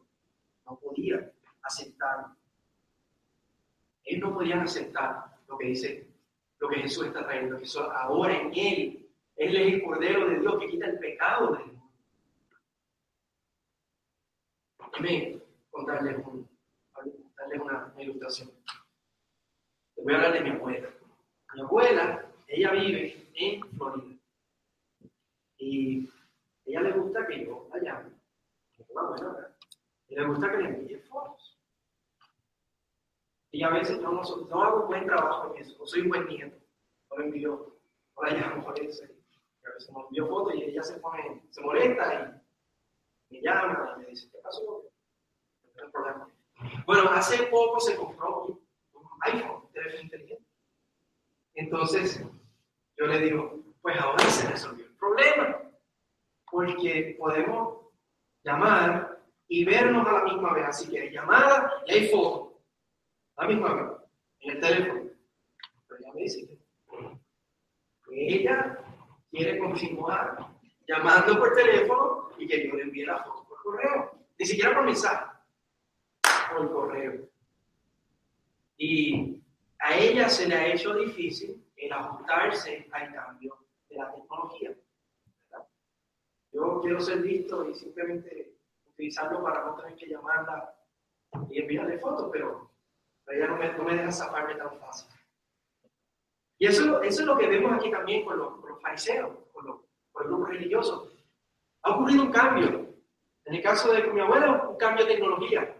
no 0.65 0.79
podían 0.79 1.31
aceptar. 1.67 2.25
Ellos 4.03 4.29
no 4.29 4.35
podían 4.35 4.61
aceptar 4.61 5.37
lo 5.47 5.57
que 5.57 5.67
dice, 5.67 6.07
lo 6.59 6.69
que 6.69 6.81
Jesús 6.81 7.07
está 7.07 7.25
trayendo. 7.25 7.57
Que 7.57 7.67
ahora 7.93 8.35
en 8.39 8.51
Él, 8.53 9.09
Él 9.35 9.55
es 9.55 9.73
el 9.73 9.83
Cordero 9.83 10.27
de 10.29 10.39
Dios 10.39 10.59
que 10.59 10.67
quita 10.67 10.87
el 10.87 10.99
pecado 10.99 11.53
de 11.53 11.63
Dios. 11.63 11.77
Déjenme 14.99 15.41
contarles, 15.69 16.17
un, 16.25 16.49
contarles 16.91 17.61
una, 17.61 17.93
ilustración. 17.99 18.51
Les 19.95 20.05
voy 20.05 20.13
a 20.13 20.17
hablar 20.17 20.33
de 20.33 20.41
mi 20.41 20.49
abuela. 20.49 20.89
Mi 21.53 21.61
abuela, 21.61 22.31
ella 22.47 22.71
vive 22.71 23.29
en 23.35 23.61
Florida. 23.77 24.15
Y 25.59 26.09
ella 26.65 26.81
le 26.81 26.91
gusta 26.93 27.27
que 27.27 27.45
yo 27.45 27.69
la 27.73 27.79
llame. 27.79 28.11
Y 30.09 30.15
le 30.15 30.25
gusta 30.25 30.51
que 30.51 30.57
le 30.57 30.69
envíe 30.69 30.97
fotos. 31.09 31.46
Y 33.51 33.63
a 33.63 33.69
veces 33.69 33.99
no, 34.01 34.11
no 34.11 34.63
hago 34.63 34.87
buen 34.87 35.05
trabajo 35.05 35.53
en 35.55 35.61
eso, 35.61 35.77
no 35.79 35.85
soy 35.85 36.01
un 36.01 36.09
buen 36.09 36.27
nieto. 36.27 36.57
No 37.09 37.17
le 37.17 37.25
envío, 37.25 37.79
la 38.21 38.29
llamo 38.31 38.63
por 38.63 38.79
eso. 38.79 39.05
Y 39.05 39.65
a 39.65 39.73
veces 39.73 39.93
me 39.93 40.01
envío 40.01 40.27
fotos 40.27 40.55
y 40.55 40.63
ella 40.63 40.83
se 40.83 40.99
pone, 40.99 41.43
se 41.49 41.61
molesta 41.61 42.43
y 43.29 43.35
me 43.35 43.41
llama 43.41 43.95
y 43.97 43.99
me 44.01 44.05
dice, 44.07 44.29
¿qué 44.31 44.37
pasó? 44.43 44.83
No 45.75 45.83
hay 45.83 45.91
problema. 45.91 46.29
Bueno, 46.85 47.09
hace 47.11 47.43
poco 47.47 47.79
se 47.79 47.95
compró 47.95 48.45
un, 48.45 48.59
iPhone, 49.21 49.63
un 49.63 49.71
teléfono. 49.71 50.39
Entonces, 51.53 52.23
yo 52.97 53.07
le 53.07 53.19
digo, 53.19 53.63
pues 53.81 53.99
ahora 53.99 54.23
se 54.25 54.49
resolvió 54.49 54.85
el 54.85 54.95
problema, 54.95 55.61
porque 56.49 57.15
podemos 57.17 57.87
llamar 58.43 59.21
y 59.47 59.65
vernos 59.65 60.07
a 60.07 60.13
la 60.13 60.23
misma 60.23 60.53
vez. 60.53 60.65
Así 60.67 60.89
que 60.89 61.01
hay 61.01 61.09
llamada 61.11 61.83
y 61.85 61.93
hay 61.93 62.09
foto, 62.09 62.56
la 63.37 63.47
misma 63.47 64.03
en 64.39 64.51
el 64.51 64.61
teléfono. 64.61 65.09
Pero 65.87 65.99
ella 65.99 66.13
me 66.13 66.21
dice 66.21 66.47
que 68.07 68.35
ella 68.35 68.79
quiere 69.29 69.59
continuar 69.59 70.47
llamando 70.87 71.37
por 71.37 71.53
teléfono 71.53 72.29
y 72.37 72.47
que 72.47 72.67
yo 72.67 72.75
le 72.75 72.83
envíe 72.83 73.05
la 73.05 73.23
foto 73.23 73.45
por 73.47 73.61
correo. 73.61 74.11
Ni 74.39 74.45
siquiera 74.45 74.73
por 74.73 74.85
mensaje, 74.85 75.25
por 76.51 76.71
correo. 76.71 77.29
Y 78.77 79.41
a 79.79 79.97
ella 79.97 80.29
se 80.29 80.47
le 80.47 80.55
ha 80.55 80.67
hecho 80.67 80.93
difícil 80.93 81.63
el 81.75 81.91
ajustarse 81.91 82.87
al 82.91 83.13
cambio 83.13 83.57
de 83.89 83.95
la 83.95 84.13
tecnología. 84.13 84.75
Yo 86.51 86.79
quiero 86.81 86.99
ser 87.01 87.21
visto 87.21 87.69
y 87.69 87.75
simplemente 87.75 88.55
utilizarlo 88.89 89.43
para 89.43 89.65
no 89.65 89.75
tener 89.75 89.95
que 89.95 90.07
llamarla 90.07 90.73
y 91.49 91.59
enviarle 91.59 91.99
fotos, 91.99 92.29
pero 92.31 92.71
ella 93.27 93.47
no 93.47 93.57
me, 93.57 93.73
no 93.73 93.83
me 93.83 93.95
deja 93.95 94.11
zafarme 94.11 94.55
tan 94.55 94.79
fácil. 94.79 95.09
Y 96.59 96.67
eso, 96.67 97.01
eso 97.01 97.21
es 97.21 97.27
lo 97.27 97.37
que 97.37 97.47
vemos 97.47 97.73
aquí 97.73 97.91
también 97.91 98.25
con 98.25 98.37
los, 98.37 98.59
con 98.59 98.79
fariseos, 98.81 99.31
con 99.53 99.65
los, 99.65 99.75
con 100.11 100.23
los 100.23 100.27
grupos 100.27 100.49
religiosos. 100.49 101.13
Ha 101.83 101.91
ocurrido 101.91 102.23
un 102.23 102.31
cambio. 102.31 102.87
En 103.45 103.55
el 103.55 103.61
caso 103.61 103.93
de 103.93 104.03
mi 104.07 104.19
abuela, 104.19 104.67
un 104.67 104.77
cambio 104.77 105.05
de 105.05 105.13
tecnología. 105.13 105.73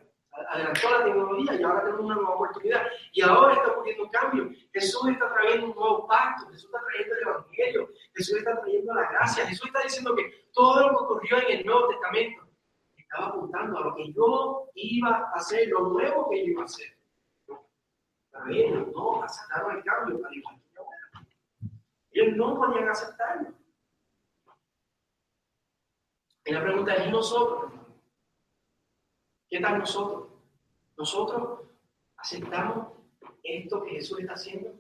Adelantó 0.50 0.92
la 0.92 1.04
tecnología 1.04 1.56
y 1.56 1.64
ahora 1.64 1.82
tenemos 1.82 2.06
una 2.06 2.16
nueva 2.16 2.36
oportunidad. 2.36 2.84
Y 3.12 3.22
ahora 3.22 3.54
está 3.54 3.72
ocurriendo 3.72 4.04
un 4.04 4.10
cambio. 4.10 4.50
Jesús 4.72 5.10
está 5.10 5.34
trayendo 5.34 5.68
un 5.68 5.76
nuevo 5.76 6.08
pacto. 6.08 6.48
Jesús 6.52 6.66
está 6.66 6.86
trayendo 6.86 7.16
el 7.16 7.22
Evangelio. 7.22 7.90
Jesús 8.14 8.38
está 8.38 8.62
trayendo 8.62 8.94
la 8.94 9.12
gracia. 9.12 9.48
Jesús 9.48 9.68
está 9.68 9.82
diciendo 9.82 10.16
que 10.16 10.48
todo 10.54 10.82
lo 10.82 10.90
que 10.90 11.04
ocurrió 11.04 11.38
en 11.40 11.60
el 11.60 11.66
Nuevo 11.66 11.88
Testamento 11.88 12.44
estaba 12.96 13.28
apuntando 13.28 13.80
a 13.80 13.82
lo 13.82 13.96
que 13.96 14.14
yo 14.14 14.70
iba 14.76 15.10
a 15.10 15.32
hacer, 15.36 15.68
lo 15.70 15.90
nuevo 15.90 16.30
que 16.30 16.46
yo 16.46 16.52
iba 16.52 16.62
a 16.62 16.66
hacer. 16.66 16.97
Pero 18.38 18.56
ellos 18.56 18.88
no 18.94 19.24
aceptaron 19.24 19.78
el 19.78 19.84
cambio, 19.84 20.26
al 20.26 20.36
igual. 20.36 20.62
Ellos 22.12 22.36
no 22.36 22.56
podían 22.56 22.90
aceptarlo. 22.90 23.54
Y 26.46 26.52
la 26.52 26.64
pregunta 26.64 26.96
es, 26.96 27.08
¿y 27.08 27.12
nosotros? 27.12 27.74
¿Qué 29.50 29.60
tal 29.60 29.80
nosotros? 29.80 30.30
¿Nosotros 30.98 31.62
aceptamos 32.18 32.94
esto 33.44 33.84
que 33.84 33.92
Jesús 33.92 34.20
está 34.20 34.34
haciendo? 34.34 34.74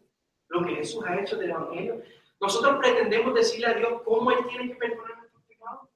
¿Lo 0.48 0.64
que 0.66 0.76
Jesús 0.76 1.04
ha 1.06 1.20
hecho 1.20 1.38
del 1.38 1.52
Evangelio? 1.52 2.02
¿Nosotros 2.40 2.80
pretendemos 2.80 3.34
decirle 3.34 3.68
a 3.68 3.74
Dios 3.74 4.02
cómo 4.04 4.32
Él 4.32 4.46
tiene 4.48 4.70
que 4.70 4.76
perdonar 4.76 5.18
nuestros 5.18 5.44
pecados? 5.44 5.90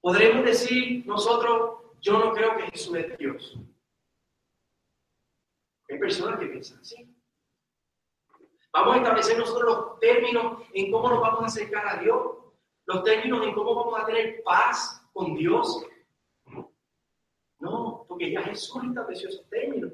Podremos 0.00 0.44
decir 0.44 1.06
nosotros, 1.06 1.79
yo 2.00 2.18
no 2.18 2.32
creo 2.32 2.56
que 2.56 2.70
Jesús 2.70 2.96
es 2.96 3.18
Dios. 3.18 3.58
Hay 5.88 5.98
personas 5.98 6.38
que 6.38 6.46
piensan 6.46 6.80
así. 6.80 7.16
Vamos 8.72 8.94
a 8.94 8.98
establecer 8.98 9.38
nosotros 9.38 9.64
los 9.64 9.98
términos 9.98 10.62
en 10.72 10.92
cómo 10.92 11.08
nos 11.08 11.20
vamos 11.20 11.42
a 11.42 11.46
acercar 11.46 11.88
a 11.88 12.00
Dios, 12.00 12.38
los 12.86 13.02
términos 13.02 13.46
en 13.46 13.54
cómo 13.54 13.74
vamos 13.74 14.00
a 14.00 14.06
tener 14.06 14.42
paz 14.44 15.04
con 15.12 15.34
Dios. 15.34 15.84
No, 17.58 18.04
porque 18.08 18.30
ya 18.30 18.42
Jesús 18.42 18.82
estableció 18.84 19.28
esos 19.28 19.48
términos. 19.48 19.92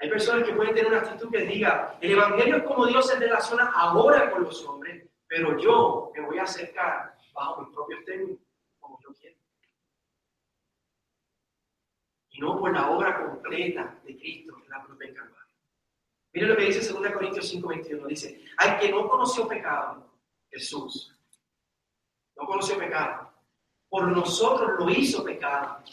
Hay 0.00 0.08
personas 0.08 0.44
que 0.46 0.54
pueden 0.54 0.74
tener 0.74 0.90
una 0.90 1.00
actitud 1.00 1.30
que 1.30 1.44
diga, 1.44 1.98
el 2.00 2.12
Evangelio 2.12 2.56
es 2.56 2.62
como 2.64 2.86
Dios 2.86 3.06
se 3.06 3.18
relaciona 3.18 3.70
ahora 3.74 4.30
con 4.30 4.44
los 4.44 4.64
hombres, 4.66 5.06
pero 5.26 5.58
yo 5.58 6.10
me 6.14 6.22
voy 6.22 6.38
a 6.38 6.44
acercar 6.44 7.16
bajo 7.34 7.62
mis 7.62 7.74
propios 7.74 8.04
términos, 8.04 8.38
como 8.78 8.98
yo 9.02 9.12
quiero. 9.14 9.36
No 12.40 12.58
por 12.58 12.72
la 12.72 12.90
obra 12.90 13.22
completa 13.22 14.00
de 14.02 14.16
Cristo 14.16 14.62
la 14.70 14.82
cruz 14.82 14.98
del 14.98 15.14
Calvario. 15.14 15.54
Mire 16.32 16.46
lo 16.46 16.56
que 16.56 16.64
dice 16.64 16.90
2 16.90 17.12
Corintios 17.12 17.52
5:21. 17.52 18.06
Dice, 18.06 18.44
al 18.56 18.78
que 18.78 18.90
no 18.90 19.06
conoció 19.10 19.46
pecado, 19.46 20.10
Jesús, 20.48 21.14
no 22.36 22.46
conoció 22.46 22.78
pecado, 22.78 23.30
por 23.90 24.08
nosotros 24.08 24.70
lo 24.78 24.88
hizo 24.88 25.22
pecado, 25.22 25.84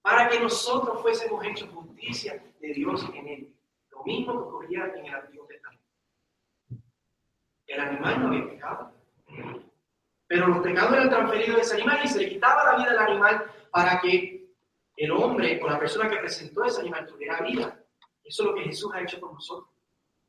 para 0.00 0.30
que 0.30 0.40
nosotros 0.40 1.02
fuésemos 1.02 1.44
hechos 1.44 1.68
justicia 1.68 2.42
de 2.58 2.72
Dios 2.72 3.04
en 3.12 3.28
él. 3.28 3.56
Lo 3.90 4.02
mismo 4.04 4.32
que 4.32 4.38
ocurría 4.38 4.92
en 4.96 5.04
el 5.04 5.14
Antiguo 5.14 5.46
Testamento. 5.46 5.84
El 7.66 7.80
animal 7.80 8.18
no 8.18 8.28
había 8.28 8.48
pecado. 8.48 8.92
Pero 10.26 10.46
los 10.46 10.60
pecados 10.60 10.94
eran 10.94 11.10
transferidos 11.10 11.56
de 11.56 11.62
ese 11.62 11.74
animal 11.74 12.00
y 12.02 12.08
se 12.08 12.18
le 12.18 12.30
quitaba 12.30 12.64
la 12.64 12.78
vida 12.78 12.92
al 12.92 13.10
animal 13.10 13.52
para 13.70 14.00
que 14.00 14.41
el 15.04 15.10
hombre 15.10 15.60
o 15.62 15.68
la 15.68 15.78
persona 15.78 16.08
que 16.08 16.18
presentó 16.18 16.64
ese 16.64 16.80
animal 16.80 17.06
tuviera 17.06 17.40
vida. 17.40 17.84
Eso 18.22 18.42
es 18.42 18.48
lo 18.48 18.54
que 18.54 18.62
Jesús 18.62 18.92
ha 18.94 19.02
hecho 19.02 19.18
por 19.18 19.32
nosotros. 19.32 19.68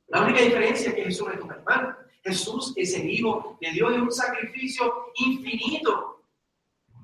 La 0.08 0.24
única 0.24 0.42
diferencia 0.42 0.90
es 0.90 0.96
que 0.96 1.04
Jesús 1.04 1.28
es 1.32 1.40
un 1.40 1.52
animal. 1.52 1.98
Jesús 2.24 2.74
es 2.76 2.96
el 2.96 3.10
Hijo 3.10 3.58
de 3.62 3.72
Dios, 3.72 3.94
es 3.94 4.02
un 4.02 4.12
sacrificio 4.12 5.12
infinito, 5.16 6.24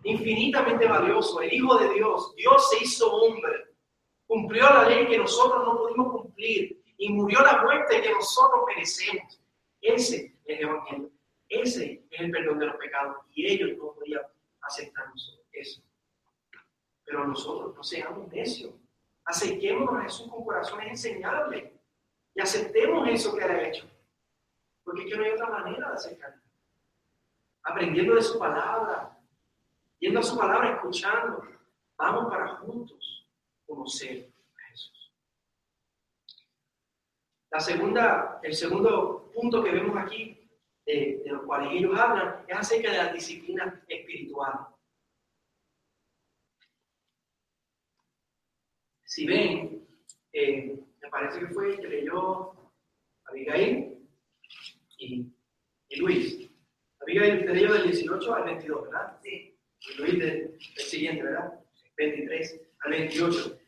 infinitamente 0.03 0.87
valioso. 0.87 1.41
El 1.41 1.53
Hijo 1.53 1.77
de 1.77 1.93
Dios, 1.93 2.35
Dios 2.35 2.69
se 2.69 2.83
hizo 2.83 3.13
hombre, 3.13 3.75
cumplió 4.25 4.63
la 4.63 4.87
ley 4.87 5.07
que 5.07 5.17
nosotros 5.17 5.63
no 5.63 5.77
pudimos 5.77 6.11
cumplir 6.11 6.81
y 6.97 7.09
murió 7.09 7.41
la 7.41 7.61
muerte 7.61 8.01
que 8.01 8.11
nosotros 8.11 8.61
merecemos. 8.67 9.39
Ese 9.81 10.15
es 10.45 10.57
el 10.57 10.59
Evangelio. 10.61 11.11
Ese 11.49 12.03
es 12.09 12.19
el 12.19 12.31
perdón 12.31 12.59
de 12.59 12.65
los 12.67 12.75
pecados 12.77 13.17
y 13.33 13.45
ellos 13.45 13.77
no 13.77 13.93
podían 13.93 14.21
aceptarnos 14.61 15.39
eso. 15.51 15.81
Pero 17.09 17.25
nosotros 17.25 17.75
no 17.75 17.83
seamos 17.83 18.31
necios. 18.31 18.71
Acerquémonos 19.25 19.95
a 19.95 20.03
Jesús 20.03 20.29
con 20.29 20.45
corazones 20.45 20.89
enseñables 20.89 21.71
y 22.35 22.39
aceptemos 22.39 23.09
eso 23.09 23.35
que 23.35 23.43
ha 23.43 23.67
hecho. 23.67 23.89
Porque 24.83 25.01
es 25.01 25.09
que 25.09 25.17
no 25.17 25.23
hay 25.23 25.31
otra 25.31 25.49
manera 25.49 25.89
de 25.89 25.95
acercarnos. 25.95 26.45
Aprendiendo 27.63 28.13
de 28.13 28.21
su 28.21 28.37
palabra, 28.37 29.17
yendo 29.97 30.19
a 30.19 30.23
su 30.23 30.37
palabra, 30.37 30.75
escuchando. 30.75 31.43
Vamos 31.97 32.29
para 32.29 32.47
juntos 32.57 33.27
conocer 33.65 34.31
a 34.55 34.69
Jesús. 34.69 35.11
La 37.49 37.59
segunda, 37.59 38.39
el 38.43 38.53
segundo 38.53 39.31
punto 39.33 39.63
que 39.63 39.71
vemos 39.71 39.97
aquí, 39.97 40.47
de, 40.85 41.23
de 41.25 41.31
los 41.31 41.41
cuales 41.41 41.71
ellos 41.71 41.99
hablan, 41.99 42.45
es 42.47 42.55
acerca 42.55 42.91
de 42.91 42.97
la 42.97 43.11
disciplina 43.11 43.83
espiritual. 43.87 44.68
Si 49.09 49.25
ven, 49.25 49.87
eh, 50.33 50.79
me 51.01 51.09
parece 51.09 51.39
que 51.39 51.47
fue 51.47 51.75
que 51.77 51.87
leyó 51.87 52.53
Abigail 53.25 54.07
y, 54.99 55.25
y 55.89 55.95
Luis. 55.95 56.47
Abigail 57.01 57.43
te 57.43 57.53
leyó 57.55 57.73
del 57.73 57.85
18 57.85 58.35
al 58.35 58.43
22, 58.43 58.83
¿verdad? 58.83 59.17
Sí. 59.23 59.57
Y 59.79 59.97
Luis 59.97 60.19
del, 60.19 60.59
siguiente, 60.59 61.23
¿verdad? 61.23 61.59
23 61.97 62.61
al 62.81 62.91
28. 62.91 63.59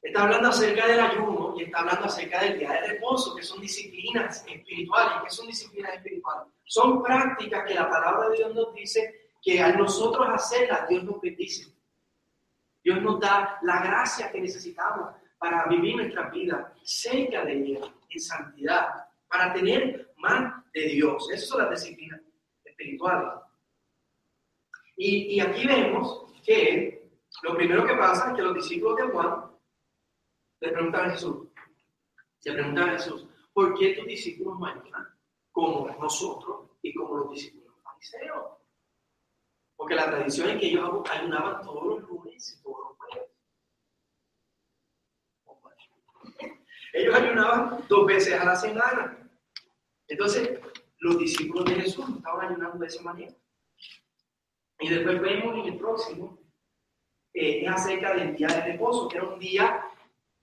Está 0.00 0.22
hablando 0.22 0.48
acerca 0.50 0.86
del 0.86 1.00
ayuno 1.00 1.54
y 1.58 1.64
está 1.64 1.80
hablando 1.80 2.04
acerca 2.04 2.44
del 2.44 2.60
día 2.60 2.70
de 2.70 2.86
reposo, 2.86 3.34
que 3.34 3.42
son 3.42 3.60
disciplinas 3.60 4.46
espirituales. 4.46 5.14
¿Qué 5.24 5.30
son 5.30 5.48
disciplinas 5.48 5.94
espirituales? 5.96 6.54
Son 6.66 7.02
prácticas 7.02 7.66
que 7.66 7.74
la 7.74 7.90
palabra 7.90 8.28
de 8.28 8.36
Dios 8.36 8.54
nos 8.54 8.72
dice 8.74 9.28
que 9.42 9.60
al 9.60 9.76
nosotros 9.76 10.24
hacerlas, 10.30 10.88
Dios 10.88 11.02
nos 11.02 11.20
bendice. 11.20 11.71
Dios 12.82 13.00
nos 13.02 13.20
da 13.20 13.58
la 13.62 13.82
gracia 13.82 14.30
que 14.30 14.40
necesitamos 14.40 15.14
para 15.38 15.66
vivir 15.66 15.96
nuestra 15.96 16.28
vida 16.30 16.74
cerca 16.84 17.44
de 17.44 17.52
Él, 17.52 17.80
en 18.08 18.20
santidad, 18.20 18.88
para 19.28 19.52
tener 19.52 20.12
más 20.16 20.64
de 20.72 20.88
Dios. 20.88 21.30
Esas 21.30 21.48
son 21.48 21.62
las 21.62 21.70
disciplinas 21.70 22.20
espirituales. 22.64 23.40
Y, 24.96 25.34
y 25.34 25.40
aquí 25.40 25.66
vemos 25.66 26.32
que 26.44 27.10
lo 27.42 27.56
primero 27.56 27.86
que 27.86 27.94
pasa 27.94 28.30
es 28.30 28.36
que 28.36 28.42
los 28.42 28.54
discípulos 28.54 28.96
de 28.96 29.12
Juan 29.12 29.50
le 30.60 30.68
preguntan 30.70 31.10
a 31.10 31.10
Jesús, 31.12 31.48
le 32.44 32.52
preguntan 32.52 32.88
a 32.90 32.92
Jesús, 32.92 33.26
¿por 33.52 33.74
qué 33.76 33.94
tus 33.94 34.06
discípulos 34.06 34.58
ayunan 34.64 35.08
como 35.50 35.88
nosotros 36.00 36.70
y 36.82 36.94
como 36.94 37.16
los 37.16 37.32
discípulos 37.32 37.74
fariseos? 37.82 38.61
Porque 39.82 39.96
la 39.96 40.06
tradición 40.06 40.48
es 40.50 40.60
que 40.60 40.66
ellos 40.66 41.02
ayunaban 41.10 41.60
todos 41.60 41.84
los 41.84 42.08
lunes 42.08 42.56
y 42.56 42.62
todos 42.62 42.78
los 42.84 42.96
jueves. 42.98 43.30
Ellos 46.92 47.14
ayunaban 47.16 47.84
dos 47.88 48.06
veces 48.06 48.40
a 48.40 48.44
la 48.44 48.54
semana. 48.54 49.28
Entonces, 50.06 50.60
los 50.98 51.18
discípulos 51.18 51.64
de 51.64 51.80
Jesús 51.80 52.08
estaban 52.16 52.46
ayunando 52.46 52.78
de 52.78 52.86
esa 52.86 53.02
manera. 53.02 53.34
Y 54.78 54.88
después 54.88 55.20
vemos 55.20 55.58
en 55.58 55.72
el 55.72 55.76
próximo, 55.76 56.38
eh, 57.34 57.64
es 57.64 57.68
acerca 57.68 58.14
del 58.14 58.36
día 58.36 58.46
de 58.46 58.60
reposo, 58.60 59.08
que 59.08 59.16
era 59.16 59.26
un 59.26 59.40
día 59.40 59.84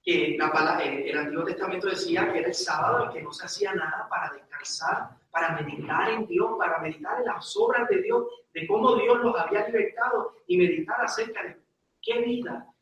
que 0.04 0.36
la 0.38 0.52
palabra, 0.52 0.84
el 0.84 1.18
Antiguo 1.18 1.46
Testamento 1.46 1.88
decía 1.88 2.30
que 2.34 2.40
era 2.40 2.50
el 2.50 2.54
sábado 2.54 3.06
en 3.06 3.12
que 3.14 3.22
no 3.22 3.32
se 3.32 3.46
hacía 3.46 3.74
nada 3.74 4.06
para 4.10 4.34
descansar, 4.34 5.18
para 5.32 5.62
meditar 5.62 6.10
en 6.10 6.26
Dios, 6.28 6.52
para 6.58 6.80
meditar 6.80 7.20
en 7.20 7.26
las 7.26 7.56
obras 7.58 7.88
de 7.90 8.02
Dios, 8.02 8.26
de 8.54 8.68
cómo 8.68 8.96
Dios 8.96 9.20
los 9.20 9.40
había 9.40 9.68
libertado 9.68 10.36
y 10.48 10.58
meditar 10.58 11.02
acerca 11.02 11.44
de 11.44 11.58
qué 12.02 12.20
vida 12.22 12.74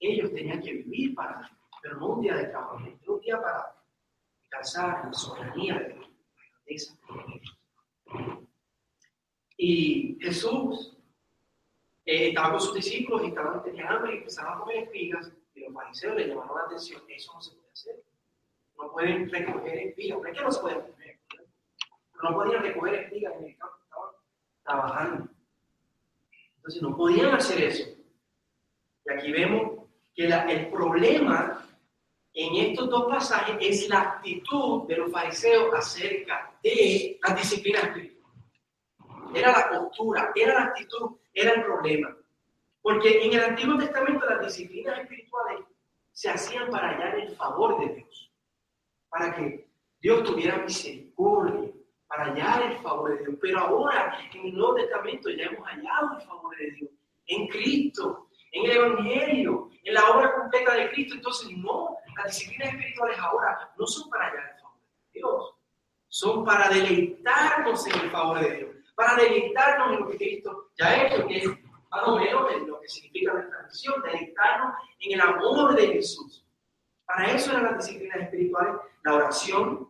ellos 0.00 0.32
tenían 0.32 0.60
que 0.60 0.74
vivir 0.74 1.14
para, 1.14 1.50
pero 1.82 1.96
no 1.96 2.08
un 2.08 2.20
día 2.20 2.36
de 2.36 2.46
trabajo, 2.46 2.76
un 2.76 3.20
día 3.20 3.40
para 3.40 3.74
descansar 4.40 5.00
en 5.04 5.06
la 5.08 5.12
soberanía 5.12 5.78
de 5.78 5.94
Dios. 5.94 6.98
Y 9.56 10.18
Jesús 10.20 10.96
eh, 12.04 12.28
estaba 12.28 12.52
con 12.52 12.60
sus 12.60 12.74
discípulos 12.74 13.24
y 13.24 13.28
estaban, 13.28 13.62
tenían 13.62 13.88
hambre 13.88 14.14
y 14.14 14.18
empezaban 14.18 14.56
a 14.56 14.60
comer 14.60 14.84
espigas 14.84 15.32
y 15.54 15.60
los 15.60 15.74
fariseos 15.74 16.14
le 16.16 16.28
llamaron 16.28 16.56
la 16.56 16.64
atención, 16.64 17.02
eso 17.08 17.34
no 17.34 17.40
se 17.40 17.56
puede 17.56 17.72
hacer. 17.72 18.02
No 18.76 18.92
pueden 18.92 19.28
recoger 19.28 19.78
espigas, 19.78 20.18
¿por 20.18 20.32
qué 20.32 20.40
no 20.40 20.52
se 20.52 20.60
pueden 20.60 20.80
comer? 20.82 20.97
No 22.22 22.34
podían 22.34 22.62
recoger 22.62 22.94
espigas 22.94 23.34
en 23.36 23.44
el 23.44 23.56
campo, 23.56 23.76
estaban 23.84 24.10
trabajando. 24.64 25.28
Entonces 26.56 26.82
no 26.82 26.96
podían 26.96 27.34
hacer 27.34 27.62
eso. 27.62 27.88
Y 29.04 29.12
aquí 29.12 29.32
vemos 29.32 29.84
que 30.14 30.26
el 30.26 30.70
problema 30.70 31.64
en 32.34 32.54
estos 32.54 32.90
dos 32.90 33.06
pasajes 33.06 33.56
es 33.60 33.88
la 33.88 34.00
actitud 34.00 34.86
de 34.86 34.96
los 34.96 35.10
fariseos 35.10 35.72
acerca 35.74 36.56
de 36.62 37.18
la 37.26 37.34
disciplina 37.34 37.80
espiritual. 37.80 38.32
Era 39.34 39.52
la 39.52 39.68
postura, 39.80 40.32
era 40.34 40.54
la 40.54 40.64
actitud, 40.66 41.16
era 41.32 41.52
el 41.52 41.64
problema. 41.64 42.16
Porque 42.80 43.24
en 43.24 43.32
el 43.32 43.44
Antiguo 43.44 43.76
Testamento 43.76 44.24
las 44.26 44.46
disciplinas 44.46 45.00
espirituales 45.00 45.64
se 46.12 46.30
hacían 46.30 46.70
para 46.70 46.90
hallar 46.90 47.18
el 47.18 47.36
favor 47.36 47.80
de 47.80 47.94
Dios, 47.94 48.32
para 49.08 49.34
que 49.34 49.68
Dios 50.00 50.24
tuviera 50.24 50.58
misericordia, 50.58 51.70
para 52.08 52.24
hallar 52.24 52.62
el 52.62 52.78
favor 52.78 53.16
de 53.16 53.24
Dios. 53.24 53.36
Pero 53.40 53.58
ahora 53.60 54.18
en 54.34 54.46
el 54.46 54.54
Nuevo 54.54 54.74
Testamento 54.74 55.30
ya 55.30 55.44
hemos 55.44 55.66
hallado 55.68 56.18
el 56.18 56.26
favor 56.26 56.56
de 56.56 56.70
Dios 56.72 56.90
en 57.26 57.46
Cristo, 57.48 58.28
en 58.52 58.64
el 58.64 58.76
Evangelio, 58.76 59.70
en 59.84 59.94
la 59.94 60.10
obra 60.10 60.34
completa 60.34 60.74
de 60.74 60.90
Cristo. 60.90 61.14
Entonces, 61.14 61.56
no, 61.56 61.96
las 62.16 62.26
disciplinas 62.26 62.74
espirituales 62.74 63.18
ahora 63.18 63.70
no 63.78 63.86
son 63.86 64.10
para 64.10 64.26
hallar 64.26 64.52
el 64.54 64.60
favor 64.60 64.78
de 64.78 65.18
Dios, 65.20 65.54
son 66.08 66.44
para 66.44 66.68
deleitarnos 66.68 67.86
en 67.86 68.00
el 68.00 68.10
favor 68.10 68.40
de 68.40 68.56
Dios, 68.56 68.70
para 68.94 69.22
deleitarnos 69.22 69.92
en 69.92 70.00
lo 70.00 70.08
que 70.08 70.16
Cristo 70.16 70.70
ya 70.78 70.86
ha 70.88 71.06
hecho, 71.06 71.26
que 71.26 71.38
es 71.38 71.48
más 71.90 72.02
o 72.06 72.16
menos 72.16 72.66
lo 72.66 72.80
que 72.80 72.88
significa 72.88 73.34
nuestra 73.34 73.62
misión, 73.62 74.02
deleitarnos 74.02 74.74
en 75.00 75.12
el 75.12 75.20
amor 75.20 75.74
de 75.74 75.86
Jesús. 75.88 76.44
Para 77.06 77.30
eso 77.32 77.52
eran 77.52 77.64
las 77.64 77.86
disciplinas 77.86 78.20
espirituales, 78.20 78.74
la 79.04 79.14
oración, 79.14 79.88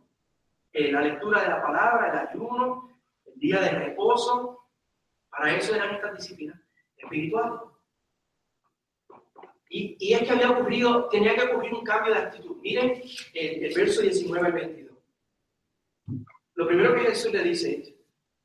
eh, 0.78 0.92
la 0.92 1.00
lectura 1.00 1.42
de 1.42 1.49
la 1.49 1.62
palabra, 1.62 2.11
el 2.11 2.28
ayuno, 2.28 3.00
el 3.26 3.40
día 3.40 3.61
de 3.61 3.70
reposo. 3.70 4.66
Para 5.28 5.56
eso 5.56 5.75
eran 5.75 5.94
estas 5.94 6.16
disciplinas 6.16 6.61
espirituales. 6.97 7.61
Y, 9.70 9.97
y, 9.99 10.14
es 10.14 10.23
que 10.23 10.30
había 10.30 10.50
ocurrido, 10.50 11.08
tenía 11.08 11.35
que 11.35 11.42
ocurrir 11.42 11.75
un 11.75 11.85
cambio 11.85 12.14
de 12.14 12.20
actitud. 12.20 12.56
Miren 12.62 13.02
el, 13.35 13.64
el 13.64 13.75
verso 13.75 14.00
19 14.00 14.47
al 14.47 14.52
22. 14.52 14.99
Lo 16.54 16.66
primero 16.66 16.94
que 16.94 17.02
Jesús 17.02 17.32
le 17.32 17.42
dice 17.42 17.80
es, 17.80 17.94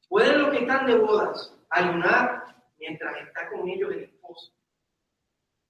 ¿pueden 0.10 0.42
los 0.42 0.52
que 0.52 0.60
están 0.60 0.86
de 0.86 0.96
bodas 0.96 1.58
ayunar 1.70 2.44
mientras 2.78 3.16
está 3.26 3.50
con 3.50 3.68
ellos 3.70 3.92
el 3.92 4.04
esposo? 4.04 4.54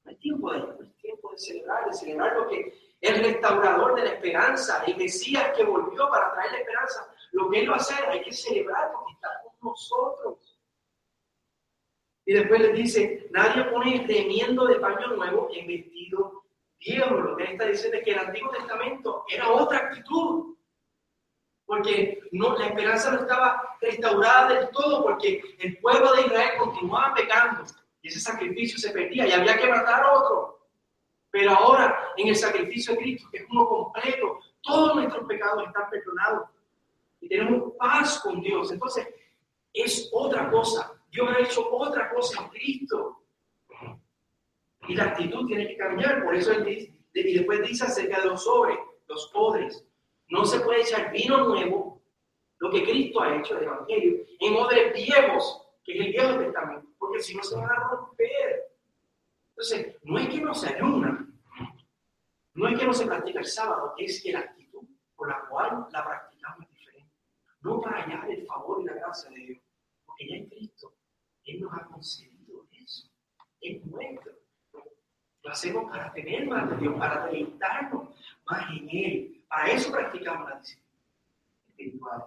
No 0.03 0.11
es 0.11 0.19
tiempo 0.19 0.51
de 0.51 0.59
no 0.59 0.83
es 0.83 0.95
tiempo 0.97 1.31
de 1.31 1.37
celebrar, 1.37 1.85
de 1.85 1.93
celebrar 1.93 2.35
lo 2.35 2.47
que 2.49 2.73
el 3.03 3.21
restaurador 3.21 3.95
de 3.95 4.05
la 4.05 4.11
esperanza, 4.11 4.81
el 4.87 4.95
Mesías 4.95 5.51
que 5.55 5.65
volvió 5.65 6.09
para 6.09 6.31
traer 6.31 6.51
la 6.53 6.57
esperanza, 6.59 7.13
lo 7.33 7.49
que 7.49 7.59
él 7.59 7.69
va 7.69 7.73
a 7.73 7.77
hacer, 7.77 8.09
hay 8.09 8.21
que 8.21 8.31
celebrar 8.31 8.91
porque 8.93 9.11
está 9.11 9.29
con 9.43 9.69
nosotros. 9.69 10.57
Y 12.25 12.33
después 12.33 12.61
les 12.61 12.73
dice, 12.73 13.27
nadie 13.31 13.65
pone 13.65 14.05
remiendo 14.07 14.65
de 14.67 14.75
paño 14.75 15.07
nuevo 15.07 15.49
en 15.53 15.67
vestido 15.67 16.43
viejo. 16.79 17.15
Lo 17.15 17.35
que 17.35 17.43
está 17.43 17.65
diciendo 17.65 17.97
es 17.97 18.05
que 18.05 18.11
el 18.11 18.19
Antiguo 18.19 18.51
Testamento 18.51 19.25
era 19.27 19.49
otra 19.49 19.79
actitud. 19.79 20.55
Porque 21.65 22.21
no, 22.31 22.57
la 22.57 22.67
esperanza 22.67 23.11
no 23.11 23.21
estaba 23.21 23.77
restaurada 23.81 24.53
del 24.53 24.69
todo, 24.69 25.03
porque 25.03 25.41
el 25.59 25.77
pueblo 25.79 26.13
de 26.13 26.21
Israel 26.21 26.51
continuaba 26.57 27.13
pecando 27.13 27.63
y 28.01 28.07
ese 28.07 28.21
sacrificio 28.21 28.77
se 28.77 28.91
perdía 28.91 29.27
y 29.27 29.31
había 29.31 29.57
que 29.57 29.67
matar 29.67 30.03
a 30.03 30.13
otro. 30.13 30.62
Pero 31.33 31.49
ahora, 31.49 32.13
en 32.15 32.27
el 32.27 32.35
sacrificio 32.35 32.93
de 32.93 32.99
Cristo, 32.99 33.27
que 33.31 33.39
es 33.39 33.45
uno 33.49 33.67
completo, 33.67 34.37
todos 34.61 34.95
nuestros 34.95 35.25
pecados 35.25 35.65
están 35.65 35.89
perdonados 35.89 36.47
y 37.19 37.27
tenemos 37.27 37.73
paz 37.75 38.19
con 38.19 38.39
Dios. 38.39 38.71
Entonces, 38.71 39.07
es 39.73 40.11
otra 40.13 40.51
cosa. 40.51 40.93
Dios 41.09 41.27
ha 41.31 41.39
hecho 41.39 41.67
otra 41.71 42.11
cosa 42.13 42.43
en 42.43 42.49
Cristo. 42.49 43.23
Y 44.87 44.93
la 44.93 45.05
actitud 45.05 45.47
tiene 45.47 45.69
que 45.69 45.75
cambiar. 45.75 46.23
Por 46.23 46.35
eso 46.35 46.51
él 46.51 46.65
dice, 46.65 46.93
y 47.15 47.33
después 47.33 47.67
dice 47.67 47.85
acerca 47.85 48.21
de 48.21 48.27
los 48.27 48.43
sobres, 48.43 48.77
los 49.07 49.31
podres. 49.33 49.83
No 50.29 50.45
se 50.45 50.59
puede 50.59 50.81
echar 50.81 51.11
vino 51.11 51.47
nuevo, 51.47 51.99
lo 52.59 52.69
que 52.69 52.83
Cristo 52.83 53.21
ha 53.21 53.35
hecho, 53.37 53.57
el 53.57 53.63
Evangelio, 53.63 54.23
en 54.39 54.55
odres 54.55 54.93
viejos, 54.93 55.67
que 55.83 55.93
es 55.93 56.05
el 56.05 56.11
Viejo 56.11 56.37
Testamento, 56.37 56.87
porque 56.99 57.23
si 57.23 57.35
no 57.35 57.41
se 57.41 57.55
van 57.55 57.71
a 57.71 57.89
romper. 57.89 58.42
Entonces, 59.63 59.95
no 60.03 60.19
es 60.19 60.27
que 60.27 60.41
no 60.41 60.53
se 60.53 60.75
ayuna, 60.75 61.25
no 62.53 62.67
es 62.67 62.77
que 62.77 62.85
no 62.85 62.93
se 62.93 63.05
practica 63.05 63.39
el 63.39 63.45
sábado, 63.45 63.93
es 63.97 64.21
que 64.21 64.33
la 64.33 64.39
actitud 64.39 64.85
por 65.15 65.29
la 65.29 65.39
cual 65.47 65.87
la 65.89 66.03
practicamos 66.03 66.65
es 66.65 66.71
diferente. 66.71 67.13
No 67.61 67.79
para 67.79 68.03
hallar 68.03 68.29
el 68.29 68.45
favor 68.45 68.81
y 68.81 68.85
la 68.85 68.95
gracia 68.95 69.29
de 69.29 69.37
Dios, 69.37 69.61
porque 70.05 70.27
ya 70.27 70.35
en 70.35 70.49
Cristo 70.49 70.93
él 71.45 71.61
nos 71.61 71.71
ha 71.71 71.85
concedido 71.85 72.67
eso. 72.73 73.07
Es 73.61 73.85
nuestro. 73.85 74.33
Lo 75.43 75.49
hacemos 75.49 75.89
para 75.89 76.11
tener 76.11 76.45
más 76.45 76.69
de 76.69 76.77
Dios, 76.77 76.95
para 76.99 77.25
deleitarnos 77.27 78.09
más 78.45 78.69
en 78.69 78.89
Él. 78.89 79.45
Para 79.47 79.71
eso 79.71 79.93
practicamos 79.93 80.49
la 80.49 80.59
disciplina 80.59 80.99
espiritual. 81.69 82.25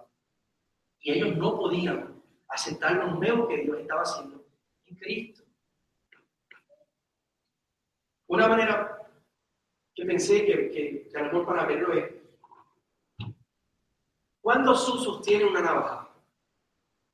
Y 1.01 1.11
ellos 1.11 1.37
no 1.37 1.55
podían 1.55 2.19
aceptar 2.47 2.93
lo 2.93 3.11
nuevo 3.11 3.47
que 3.47 3.57
Dios 3.57 3.77
estaba 3.79 4.01
haciendo 4.01 4.43
en 4.87 4.95
Cristo. 4.95 5.46
Una 8.27 8.47
manera 8.47 9.09
que 9.95 10.05
pensé 10.05 10.45
que, 10.45 10.69
que, 10.69 11.09
que 11.09 11.17
a 11.17 11.23
lo 11.23 11.27
mejor 11.27 11.45
para 11.45 11.65
verlo 11.65 11.93
es, 11.93 12.13
¿cuántos 14.41 14.87
usos 14.89 15.21
tiene 15.21 15.45
una 15.45 15.61
navaja? 15.61 16.09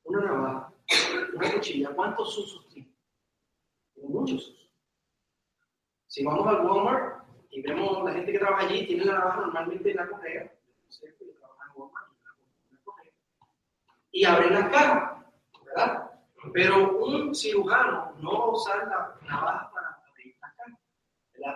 Una 0.04 0.20
navaja 0.20 0.74
una 1.34 1.52
cuchilla, 1.52 1.90
¿cuántos 1.94 2.38
usos 2.38 2.68
tiene? 2.68 2.88
Tiene 3.94 4.08
muchos 4.08 4.48
usos. 4.48 4.70
Si 6.06 6.24
vamos 6.24 6.46
al 6.46 6.64
Walmart 6.64 7.24
y 7.50 7.62
vemos 7.62 8.04
la 8.04 8.12
gente 8.12 8.32
que 8.32 8.38
trabaja 8.38 8.66
allí, 8.66 8.86
tiene 8.86 9.04
la 9.04 9.18
navaja 9.18 9.40
normalmente 9.40 9.90
en 9.90 9.96
la 9.96 10.08
correa, 10.08 10.52
y 14.12 14.24
abren 14.24 14.54
las 14.54 14.68
cajas, 14.68 15.26
¿verdad? 15.64 16.10
Pero 16.52 16.98
un 17.04 17.34
cirujano 17.34 18.12
no 18.20 18.38
va 18.38 18.44
a 18.44 18.50
usar 18.50 18.86
la 18.86 19.18
navaja 19.26 19.70
para 19.72 19.93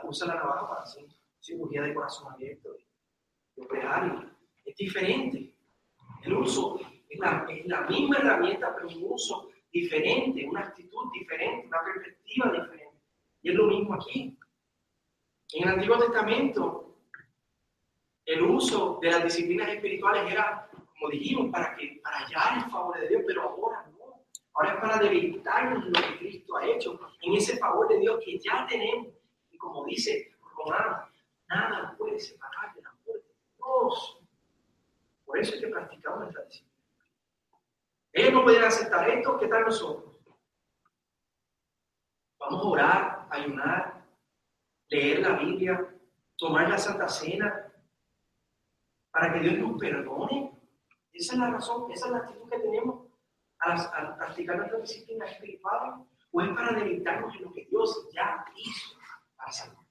usa 0.04 0.26
la 0.26 0.34
navaja 0.34 0.68
para 0.68 0.82
hacer 0.82 1.06
cirugía 1.40 1.82
de 1.82 1.94
corazón 1.94 2.32
abierto, 2.32 2.76
de 3.56 3.62
operar, 3.62 4.30
es 4.64 4.76
diferente. 4.76 5.54
El 6.22 6.34
uso 6.34 6.80
es 7.08 7.18
la, 7.18 7.46
es 7.48 7.66
la 7.66 7.82
misma 7.82 8.16
herramienta, 8.18 8.74
pero 8.74 8.88
un 8.88 9.12
uso 9.12 9.48
diferente, 9.72 10.46
una 10.46 10.60
actitud 10.60 11.10
diferente, 11.12 11.66
una 11.66 11.82
perspectiva 11.84 12.50
diferente. 12.50 12.98
Y 13.42 13.50
es 13.50 13.54
lo 13.54 13.66
mismo 13.66 13.94
aquí. 13.94 14.38
En 15.54 15.62
el 15.62 15.74
Antiguo 15.74 15.98
Testamento, 15.98 16.96
el 18.26 18.42
uso 18.42 18.98
de 19.00 19.10
las 19.10 19.24
disciplinas 19.24 19.70
espirituales 19.70 20.30
era, 20.30 20.68
como 20.70 21.10
dijimos, 21.10 21.50
para, 21.50 21.74
que, 21.76 21.98
para 22.02 22.18
hallar 22.18 22.64
el 22.64 22.70
favor 22.70 23.00
de 23.00 23.08
Dios, 23.08 23.22
pero 23.26 23.42
ahora 23.42 23.90
no. 23.92 24.26
Ahora 24.54 24.74
es 24.74 24.80
para 24.80 24.98
debilitarnos 24.98 25.86
lo 25.86 25.92
que 25.92 26.18
Cristo 26.18 26.56
ha 26.56 26.66
hecho, 26.66 27.00
en 27.22 27.34
ese 27.34 27.56
favor 27.56 27.88
de 27.88 28.00
Dios 28.00 28.20
que 28.22 28.38
ya 28.38 28.66
tenemos. 28.68 29.17
Como 29.58 29.84
dice 29.84 30.32
Romano, 30.56 31.08
nada 31.48 31.94
puede 31.98 32.18
separar 32.18 32.74
de 32.74 32.82
la 32.82 32.92
muerte 33.04 33.28
de 33.28 33.56
Dios. 33.56 34.20
Por 35.24 35.38
eso 35.38 35.54
es 35.54 35.60
que 35.60 35.68
practicamos 35.68 36.28
esta 36.28 36.42
disciplina. 36.44 37.06
Ellos 38.12 38.32
no 38.32 38.44
podían 38.44 38.64
aceptar 38.64 39.08
esto, 39.10 39.38
¿qué 39.38 39.46
tal 39.48 39.64
nosotros? 39.64 40.16
Vamos 42.38 42.64
a 42.64 42.68
orar, 42.68 43.26
ayunar, 43.30 44.04
leer 44.88 45.20
la 45.20 45.36
Biblia, 45.38 45.94
tomar 46.36 46.68
la 46.68 46.78
Santa 46.78 47.08
Cena, 47.08 47.72
para 49.10 49.32
que 49.32 49.40
Dios 49.40 49.58
nos 49.58 49.78
perdone. 49.78 50.52
Esa 51.12 51.32
es 51.34 51.38
la 51.38 51.50
razón, 51.50 51.90
esa 51.90 52.06
es 52.06 52.12
la 52.12 52.18
actitud 52.18 52.48
que 52.48 52.58
tenemos 52.58 53.06
al, 53.58 54.16
practicar 54.16 54.56
nuestra 54.56 54.78
disciplina 54.78 55.26
espiritual, 55.26 56.06
o 56.30 56.40
es 56.40 56.48
para 56.50 56.72
debilitarnos 56.72 57.34
en 57.34 57.42
lo 57.42 57.52
que 57.52 57.66
Dios 57.66 58.08
ya 58.12 58.44
hizo 58.56 58.97
salvar. 59.50 59.84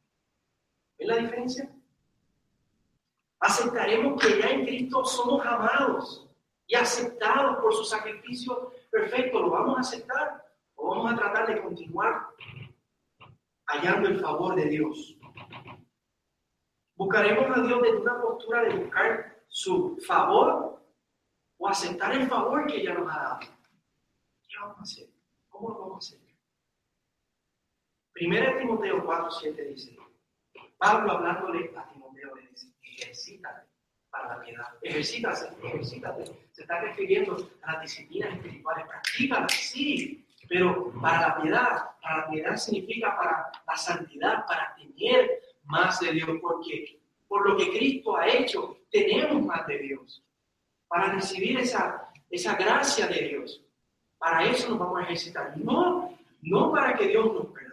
¿Ven 0.97 1.07
la 1.07 1.17
diferencia? 1.17 1.69
Aceptaremos 3.39 4.21
que 4.21 4.39
ya 4.39 4.49
en 4.49 4.65
Cristo 4.65 5.05
somos 5.05 5.45
amados 5.45 6.27
y 6.65 6.75
aceptados 6.75 7.57
por 7.57 7.73
su 7.73 7.83
sacrificio 7.83 8.71
perfecto, 8.91 9.41
¿lo 9.41 9.49
vamos 9.49 9.77
a 9.77 9.81
aceptar 9.81 10.45
o 10.75 10.89
vamos 10.89 11.13
a 11.13 11.15
tratar 11.15 11.47
de 11.47 11.61
continuar 11.61 12.27
hallando 13.67 14.09
el 14.09 14.19
favor 14.19 14.55
de 14.55 14.65
Dios? 14.65 15.17
¿Buscaremos 16.95 17.57
a 17.57 17.61
Dios 17.61 17.81
desde 17.81 17.97
una 17.97 18.21
postura 18.21 18.63
de 18.63 18.75
buscar 18.75 19.43
su 19.47 19.97
favor 20.05 20.81
o 21.57 21.67
aceptar 21.67 22.13
el 22.13 22.27
favor 22.27 22.65
que 22.65 22.81
ella 22.81 22.95
nos 22.95 23.13
ha 23.13 23.19
dado? 23.19 23.39
¿Qué 23.39 24.57
vamos 24.59 24.79
a 24.79 24.81
hacer? 24.81 25.09
¿Cómo 25.49 25.69
lo 25.69 25.79
vamos 25.79 25.95
a 25.95 26.15
hacer? 26.15 26.26
Primera 28.17 28.57
Timoteo 28.57 29.05
4, 29.05 29.29
7 29.29 29.63
dice, 29.65 29.95
Pablo 30.79 31.11
hablándole 31.11 31.71
a 31.77 31.87
Timoteo 31.87 32.33
le 32.35 32.47
dice, 32.47 32.73
ejercítate 32.81 33.67
para 34.09 34.29
la 34.29 34.43
piedad, 34.43 34.65
ejercítate, 34.81 35.67
ejercítate. 35.67 36.25
Se 36.51 36.63
está 36.63 36.81
refiriendo 36.81 37.37
a 37.61 37.73
las 37.73 37.81
disciplinas 37.83 38.33
espirituales, 38.33 38.87
practícalas, 38.87 39.53
sí, 39.53 40.25
pero 40.49 40.91
para 40.99 41.27
la 41.27 41.41
piedad, 41.43 41.89
para 42.01 42.17
la 42.17 42.29
piedad 42.31 42.55
significa 42.55 43.15
para 43.15 43.51
la 43.67 43.77
santidad, 43.77 44.47
para 44.47 44.75
tener 44.75 45.39
más 45.65 45.99
de 45.99 46.13
Dios, 46.13 46.29
porque 46.41 46.99
por 47.27 47.47
lo 47.47 47.55
que 47.55 47.69
Cristo 47.69 48.17
ha 48.17 48.27
hecho, 48.27 48.79
tenemos 48.89 49.45
más 49.45 49.67
de 49.67 49.77
Dios, 49.77 50.23
para 50.87 51.13
recibir 51.13 51.59
esa, 51.59 52.09
esa 52.31 52.55
gracia 52.55 53.05
de 53.05 53.27
Dios. 53.27 53.63
Para 54.17 54.43
eso 54.47 54.69
nos 54.69 54.79
vamos 54.79 55.01
a 55.01 55.03
ejercitar. 55.03 55.55
No, 55.55 56.17
no 56.41 56.71
para 56.71 56.95
que 56.95 57.09
Dios 57.09 57.31
nos 57.31 57.45
perdone, 57.45 57.66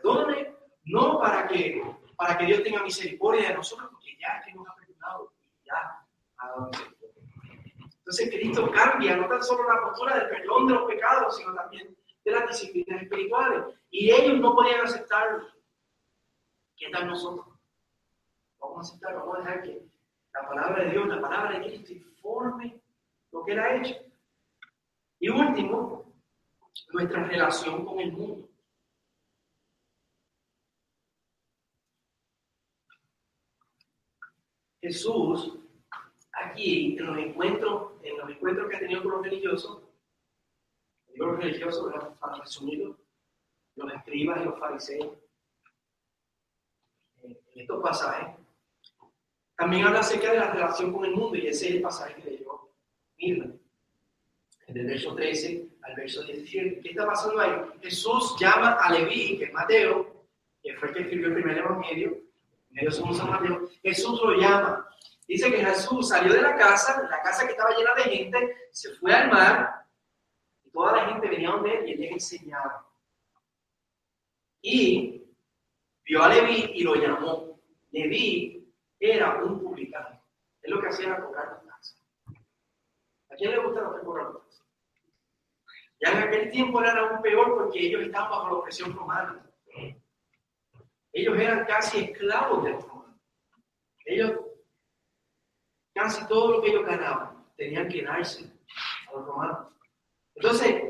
no 0.84 1.18
para 1.18 1.46
que, 1.48 1.82
para 2.16 2.36
que 2.36 2.46
Dios 2.46 2.62
tenga 2.62 2.82
misericordia 2.82 3.48
de 3.48 3.54
nosotros, 3.54 3.88
porque 3.90 4.16
ya 4.20 4.38
es 4.38 4.46
que 4.46 4.54
nos 4.54 4.68
ha 4.68 4.74
perdonado 4.74 5.32
y 5.42 5.66
ya 5.66 6.06
ha 6.38 6.48
dado 6.48 6.68
misericordia. 6.68 7.22
Entonces 7.98 8.30
Cristo 8.30 8.70
cambia 8.70 9.16
no 9.16 9.28
tan 9.28 9.42
solo 9.42 9.66
la 9.66 9.80
postura 9.80 10.18
del 10.18 10.28
perdón 10.28 10.66
de 10.66 10.74
los 10.74 10.84
pecados, 10.84 11.36
sino 11.36 11.54
también 11.54 11.96
de 12.24 12.30
las 12.30 12.48
disciplinas 12.48 13.02
espirituales. 13.02 13.64
Y 13.90 14.10
ellos 14.10 14.38
no 14.40 14.54
podían 14.54 14.82
aceptarlo. 14.82 15.46
¿Qué 16.76 16.90
tal 16.90 17.06
nosotros? 17.06 17.46
Vamos 18.60 18.78
a 18.78 18.80
aceptarlo, 18.80 19.20
vamos 19.20 19.36
a 19.36 19.40
dejar 19.40 19.62
que 19.62 19.82
la 20.34 20.48
palabra 20.48 20.84
de 20.84 20.90
Dios, 20.90 21.08
la 21.08 21.20
palabra 21.20 21.58
de 21.58 21.66
Cristo 21.66 21.92
informe 21.92 22.80
lo 23.30 23.44
que 23.44 23.52
Él 23.52 23.58
ha 23.58 23.76
hecho. 23.76 23.94
Y 25.18 25.28
último, 25.28 26.12
nuestra 26.92 27.24
relación 27.24 27.84
con 27.84 28.00
el 28.00 28.12
mundo. 28.12 28.48
Jesús, 34.84 35.54
aquí 36.30 36.98
en 36.98 37.06
los 37.06 37.16
encuentros, 37.16 37.92
en 38.02 38.18
los 38.18 38.28
encuentros 38.28 38.68
que 38.68 38.76
ha 38.76 38.80
tenido 38.80 39.02
con 39.02 39.12
los 39.12 39.22
religiosos, 39.22 39.82
los 41.14 41.38
religiosos, 41.38 41.94
para 42.20 42.36
resumirlo, 42.36 42.98
los 43.76 43.92
escribas 43.94 44.42
y 44.42 44.44
los 44.44 44.58
fariseos, 44.58 45.16
en 47.22 47.38
estos 47.54 47.82
pasajes, 47.82 48.34
también 49.56 49.86
habla 49.86 50.00
acerca 50.00 50.32
de 50.32 50.38
la 50.38 50.52
relación 50.52 50.92
con 50.92 51.06
el 51.06 51.12
mundo, 51.12 51.38
y 51.38 51.46
ese 51.46 51.68
es 51.68 51.74
el 51.76 51.80
pasaje 51.80 52.20
que 52.20 52.30
leyó 52.32 52.68
Mirna, 53.16 53.54
del 54.68 54.86
verso 54.86 55.14
13 55.14 55.66
al 55.80 55.94
verso 55.94 56.22
17. 56.24 56.80
¿Qué 56.82 56.90
está 56.90 57.06
pasando 57.06 57.40
ahí? 57.40 57.52
Jesús 57.80 58.36
llama 58.38 58.72
a 58.72 58.92
Leví, 58.92 59.38
que 59.38 59.44
es 59.44 59.52
Mateo, 59.54 60.26
que 60.62 60.74
fue 60.76 60.88
el 60.88 60.94
que 60.94 61.00
escribió 61.04 61.28
el 61.28 61.34
primer 61.34 61.56
evangelio, 61.56 62.23
Jesús 62.74 64.20
lo 64.22 64.34
llama. 64.34 64.88
Dice 65.26 65.50
que 65.50 65.64
Jesús 65.64 66.08
salió 66.08 66.32
de 66.32 66.42
la 66.42 66.56
casa, 66.56 67.00
la 67.10 67.22
casa 67.22 67.46
que 67.46 67.52
estaba 67.52 67.74
llena 67.74 67.94
de 67.94 68.02
gente, 68.02 68.56
se 68.70 68.94
fue 68.96 69.14
al 69.14 69.30
mar, 69.30 69.86
y 70.62 70.70
toda 70.70 70.92
la 70.92 71.08
gente 71.08 71.28
venía 71.28 71.50
donde 71.50 71.78
él 71.78 71.88
y 71.88 71.92
él 71.92 72.00
les 72.00 72.12
enseñaba. 72.12 72.86
Y 74.60 75.34
vio 76.04 76.22
a 76.22 76.28
Leví 76.28 76.72
y 76.74 76.82
lo 76.82 76.94
llamó. 76.94 77.60
Leví 77.90 78.72
era 78.98 79.42
un 79.42 79.60
publicano. 79.60 80.22
Es 80.60 80.70
lo 80.70 80.80
que 80.80 80.88
hacía 80.88 81.06
era 81.06 81.24
cobrar 81.24 81.46
las 81.46 81.64
taxas. 81.66 82.02
¿A 83.30 83.34
quién 83.36 83.50
le 83.50 83.58
gusta 83.58 83.82
no 83.82 84.00
cobrar 84.02 84.32
las? 84.32 84.62
Ya 86.00 86.12
en 86.12 86.28
aquel 86.28 86.50
tiempo 86.50 86.82
era 86.82 86.98
aún 86.98 87.22
peor 87.22 87.54
porque 87.54 87.86
ellos 87.86 88.02
estaban 88.02 88.30
bajo 88.30 88.48
la 88.48 88.54
opresión 88.54 88.94
romana. 88.94 89.44
Ellos 91.14 91.38
eran 91.38 91.64
casi 91.64 92.00
esclavos 92.00 92.64
de 92.64 92.70
los 92.70 92.82
romanos. 92.82 93.20
Ellos, 94.04 94.32
casi 95.94 96.26
todo 96.26 96.50
lo 96.50 96.62
que 96.62 96.70
ellos 96.70 96.84
ganaban, 96.84 97.46
tenían 97.56 97.88
que 97.88 98.02
darse 98.02 98.52
a 99.08 99.12
los 99.12 99.24
romanos. 99.24 99.68
Entonces, 100.34 100.82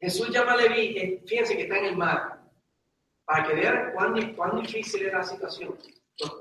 Jesús 0.00 0.30
llama 0.30 0.52
a 0.52 0.56
Leví, 0.56 1.20
fíjense 1.26 1.56
que 1.56 1.64
está 1.64 1.78
en 1.78 1.86
el 1.86 1.96
mar, 1.96 2.40
para 3.24 3.48
que 3.48 3.54
vean 3.54 3.92
cuán, 3.92 4.34
cuán 4.34 4.62
difícil 4.62 5.06
era 5.06 5.18
la 5.18 5.24
situación. 5.24 5.76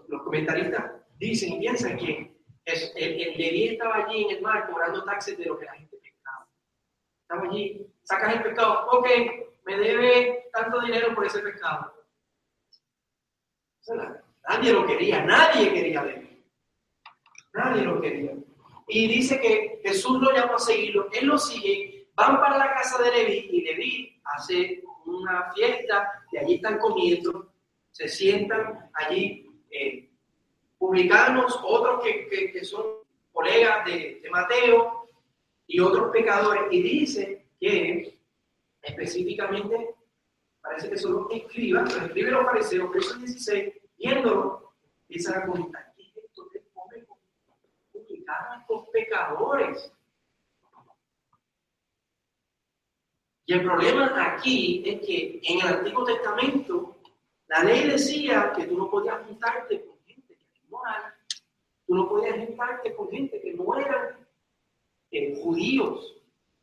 Los, 0.08 0.22
comentaristas 0.22 0.92
dicen 1.18 1.54
y 1.54 1.60
piensan 1.60 1.98
que 1.98 2.38
el, 2.66 2.92
el, 2.96 3.38
Leví 3.38 3.70
estaba 3.70 3.96
allí 3.96 4.26
en 4.26 4.38
el 4.38 4.42
mar 4.44 4.70
cobrando 4.70 5.04
taxes 5.04 5.36
de 5.40 5.46
lo 5.46 5.58
que 5.58 5.66
la 5.66 5.74
gente 5.74 5.98
pescaba. 5.98 6.48
Estaba 7.24 7.50
allí, 7.50 7.88
sacas 8.04 8.36
el 8.36 8.44
pescado, 8.44 8.88
ok, 8.92 9.08
me 9.68 9.78
debe 9.78 10.50
tanto 10.54 10.80
dinero 10.82 11.14
por 11.14 11.26
ese 11.26 11.40
pescado. 11.40 11.94
nadie 14.48 14.72
lo 14.72 14.88
quería, 14.88 15.24
nadie 15.26 15.74
quería 15.74 16.04
Leví. 16.04 16.46
Nadie 17.54 17.82
lo 17.84 18.00
quería. 18.00 18.32
Y 18.88 19.08
dice 19.08 19.42
que 19.42 19.82
Jesús 19.84 20.22
lo 20.22 20.32
llamó 20.32 20.56
a 20.56 20.60
seguirlo, 20.60 21.10
él 21.12 21.28
lo 21.28 21.38
sigue, 21.38 22.08
van 22.16 22.40
para 22.40 22.58
la 22.58 22.74
casa 22.76 23.04
de 23.04 23.12
Leví 23.12 23.50
y 23.52 23.62
Leví 23.62 24.22
hace 24.24 24.84
una 25.06 25.52
fiesta 25.54 26.24
y 26.32 26.38
allí 26.38 26.54
están 26.56 26.80
comiendo, 26.80 27.52
se 27.92 28.08
sientan 28.08 28.90
allí 28.94 29.52
eh, 29.70 30.10
publicanos, 30.78 31.60
otros 31.62 32.02
que, 32.04 32.52
que, 32.54 32.64
son 32.64 32.86
colegas 33.34 33.84
de, 33.86 34.22
de, 34.22 34.30
Mateo 34.30 35.08
y 35.66 35.80
otros 35.82 36.12
pecadores, 36.12 36.64
y 36.72 36.82
dice 36.82 37.48
que 37.60 38.17
específicamente, 38.88 39.96
parece 40.62 40.90
que 40.90 40.98
son 40.98 41.14
los 41.14 41.28
que 41.28 41.38
escriban, 41.38 41.86
los 41.86 41.96
escriben 41.96 42.34
los 42.34 42.46
fariseos, 42.46 42.92
verso 42.92 43.18
16, 43.18 43.74
viéndolo, 43.98 44.74
empiezan 45.02 45.42
a 45.42 45.46
comentar, 45.46 45.94
¿qué 45.96 46.04
es 46.04 46.18
esto 46.18 46.48
que 46.50 46.62
come 46.74 47.06
con 47.06 47.18
publicanos, 47.92 48.66
con 48.68 48.92
pecadores? 48.92 49.92
Y 53.46 53.54
el 53.54 53.64
problema 53.64 54.34
aquí 54.34 54.84
es 54.86 55.00
que 55.06 55.40
en 55.42 55.62
el 55.62 55.68
Antiguo 55.76 56.04
Testamento 56.04 56.98
la 57.48 57.64
ley 57.64 57.88
decía 57.88 58.52
que 58.56 58.66
tú 58.66 58.78
no 58.78 58.90
podías 58.90 59.26
juntarte 59.26 59.86
con 59.86 59.98
gente 60.06 60.36
que 60.36 60.44
era 60.44 60.66
inmoral, 60.66 61.14
tú 61.86 61.96
no 61.96 62.10
podías 62.10 62.46
juntarte 62.46 62.94
con 62.94 63.10
gente 63.10 63.40
que 63.40 63.54
no 63.54 63.78
eran 63.78 64.28
eh, 65.12 65.40
judíos, 65.42 66.14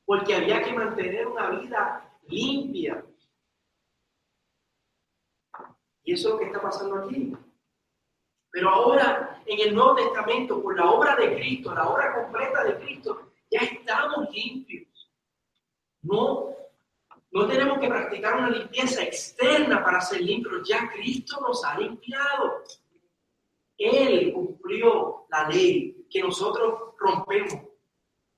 porque 0.05 0.35
había 0.35 0.63
que 0.63 0.75
mantener 0.75 1.27
una 1.27 1.51
vida 1.51 2.04
limpia. 2.29 3.05
Y 6.05 6.13
eso 6.13 6.29
es 6.29 6.35
lo 6.35 6.39
que 6.39 6.47
está 6.47 6.61
pasando 6.61 6.97
aquí. 6.97 7.35
Pero 8.51 8.71
ahora, 8.71 9.43
en 9.47 9.69
el 9.69 9.75
Nuevo 9.75 9.95
Testamento, 9.97 10.63
por 10.63 10.77
la 10.77 10.91
obra 10.91 11.17
de 11.17 11.35
Cristo, 11.35 11.75
la 11.75 11.89
obra 11.89 12.15
completa 12.15 12.65
de 12.65 12.79
Cristo, 12.79 13.33
ya 13.51 13.61
estamos 13.61 14.31
limpios. 14.31 15.11
No 16.03 16.55
no 17.35 17.49
tenemos 17.49 17.81
que 17.81 17.89
practicar 17.89 18.37
una 18.37 18.49
limpieza 18.49 19.03
externa 19.03 19.83
para 19.83 20.01
ser 20.01 20.21
limpios, 20.21 20.69
ya 20.69 20.89
Cristo 20.93 21.41
nos 21.41 21.65
ha 21.65 21.77
limpiado. 21.77 22.63
Él 23.77 24.33
cumplió 24.33 25.27
la 25.29 25.49
ley 25.49 26.07
que 26.09 26.23
nosotros 26.23 26.95
rompemos 26.97 27.61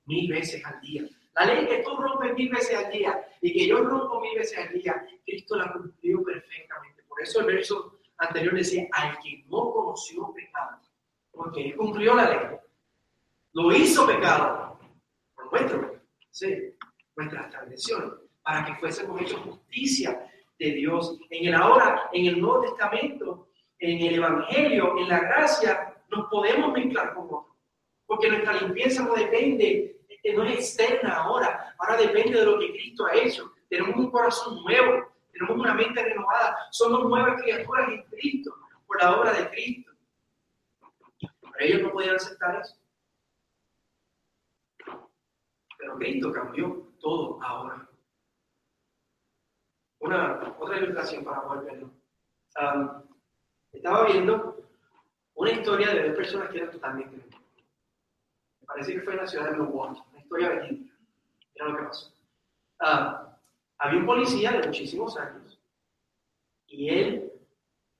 mil 0.05 0.27
veces 0.31 0.65
al 0.65 0.81
día. 0.81 1.07
La 1.37 1.45
ley 1.45 1.67
que 1.67 1.83
tú 1.83 1.95
rompes 1.95 2.33
mil 2.33 2.49
veces 2.49 2.75
al 2.75 2.91
día 2.91 3.27
y 3.41 3.53
que 3.53 3.67
yo 3.67 3.83
rompo 3.83 4.19
mil 4.21 4.35
veces 4.35 4.57
al 4.57 4.73
día, 4.73 5.05
Cristo 5.23 5.55
la 5.55 5.71
cumplió 5.71 6.23
perfectamente. 6.23 7.03
Por 7.07 7.21
eso 7.21 7.41
el 7.41 7.45
verso 7.45 7.99
anterior 8.17 8.55
decía, 8.55 8.87
al 8.91 9.19
que 9.19 9.43
no 9.47 9.71
conoció 9.71 10.33
pecado, 10.33 10.79
porque 11.31 11.67
él 11.67 11.75
cumplió 11.75 12.15
la 12.15 12.29
ley, 12.29 12.57
lo 13.53 13.71
hizo 13.71 14.07
pecado 14.07 14.79
por 15.35 15.51
nuestro, 15.51 16.01
sí, 16.31 16.73
nuestras 17.15 17.51
transgresiones 17.51 18.13
para 18.41 18.65
que 18.65 18.75
fuésemos 18.75 19.21
hechos 19.21 19.41
justicia 19.41 20.31
de 20.57 20.71
Dios. 20.71 21.19
En 21.29 21.47
el 21.49 21.53
ahora, 21.53 22.09
en 22.13 22.25
el 22.25 22.41
Nuevo 22.41 22.61
Testamento, 22.61 23.49
en 23.77 24.07
el 24.07 24.15
Evangelio, 24.15 24.97
en 24.97 25.09
la 25.09 25.19
gracia, 25.19 25.95
nos 26.09 26.27
podemos 26.29 26.73
mezclar 26.73 27.13
con 27.13 27.25
otros. 27.25 27.55
Porque 28.07 28.29
nuestra 28.29 28.53
limpieza 28.53 29.03
no 29.03 29.13
depende, 29.13 29.96
no 30.33 30.43
es 30.43 30.55
externa 30.55 31.15
ahora, 31.15 31.75
ahora 31.79 31.97
depende 31.97 32.39
de 32.39 32.45
lo 32.45 32.59
que 32.59 32.71
Cristo 32.71 33.05
ha 33.05 33.15
hecho. 33.15 33.53
Tenemos 33.69 33.95
un 33.95 34.11
corazón 34.11 34.61
nuevo, 34.63 35.13
tenemos 35.31 35.57
una 35.57 35.73
mente 35.73 36.03
renovada, 36.03 36.57
somos 36.71 37.05
nuevas 37.05 37.41
criaturas 37.41 37.89
en 37.89 38.03
Cristo, 38.03 38.55
por 38.85 39.01
la 39.01 39.19
obra 39.19 39.33
de 39.33 39.49
Cristo. 39.49 39.91
Pero 41.19 41.53
ellos 41.59 41.81
no 41.81 41.91
podían 41.91 42.15
aceptar 42.15 42.61
eso. 42.61 42.75
Pero 45.77 45.95
Cristo 45.97 46.31
cambió 46.31 46.91
todo 46.99 47.41
ahora. 47.41 47.87
Una, 49.99 50.55
otra 50.59 50.77
ilustración 50.77 51.23
para 51.23 51.43
poder 51.43 51.65
verlo. 51.65 51.91
estaba 53.71 54.05
viendo 54.05 54.57
una 55.35 55.51
historia 55.51 55.93
de 55.93 56.07
dos 56.07 56.17
personas 56.17 56.49
que 56.49 56.57
eran 56.57 56.71
totalmente 56.71 57.15
Me 57.17 58.65
parece 58.65 58.93
que 58.93 59.01
fue 59.01 59.13
en 59.13 59.19
la 59.19 59.27
ciudad 59.27 59.51
de 59.51 59.57
Milwaukee, 59.57 60.01
historia 60.27 60.49
verídica. 60.49 60.93
Lo 61.55 61.75
que 61.75 61.83
pasó. 61.83 62.13
había 63.79 63.99
un 63.99 64.05
policía 64.05 64.51
de 64.51 64.67
muchísimos 64.67 65.17
años 65.17 65.59
Y 66.67 66.89
él 66.89 67.31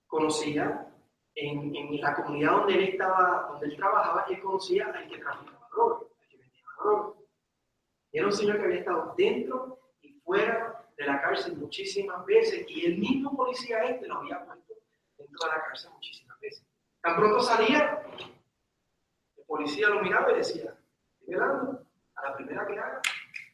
conocía 0.06 0.86
en, 1.34 1.74
en, 1.74 2.00
la 2.00 2.14
comunidad 2.14 2.52
donde 2.52 2.74
él 2.74 2.84
estaba, 2.90 3.48
donde 3.50 3.66
él 3.66 3.76
trabajaba, 3.76 4.26
él 4.28 4.40
conocía 4.40 4.86
al 4.86 5.08
que 5.08 5.18
traficaba 5.18 5.68
droga, 5.72 6.06
al 6.20 6.28
que 6.28 6.36
vendía 6.36 6.62
droga. 6.80 7.14
Era 8.12 8.26
un 8.26 8.32
señor 8.32 8.58
que 8.58 8.64
había 8.64 8.78
estado 8.78 9.14
dentro 9.16 9.78
y 10.02 10.12
fuera 10.20 10.86
de 10.96 11.06
la 11.06 11.20
cárcel 11.20 11.56
muchísimas 11.56 12.24
veces 12.26 12.64
y 12.68 12.86
el 12.86 12.98
mismo 12.98 13.36
policía 13.36 13.78
este 13.84 14.06
lo 14.06 14.18
había 14.18 14.44
puesto 14.44 14.74
dentro 15.16 15.38
de 15.48 15.56
la 15.56 15.64
cárcel 15.64 15.90
muchísimas 15.92 16.38
veces. 16.40 16.64
Tan 17.00 17.16
pronto 17.16 17.40
salía, 17.40 18.02
el 19.36 19.44
policía 19.46 19.88
lo 19.88 20.02
miraba 20.02 20.32
y 20.32 20.36
decía, 20.36 20.76
velando, 21.26 21.87
a 22.18 22.30
la 22.30 22.36
primera 22.36 22.66
que 22.66 22.78
haga, 22.78 23.00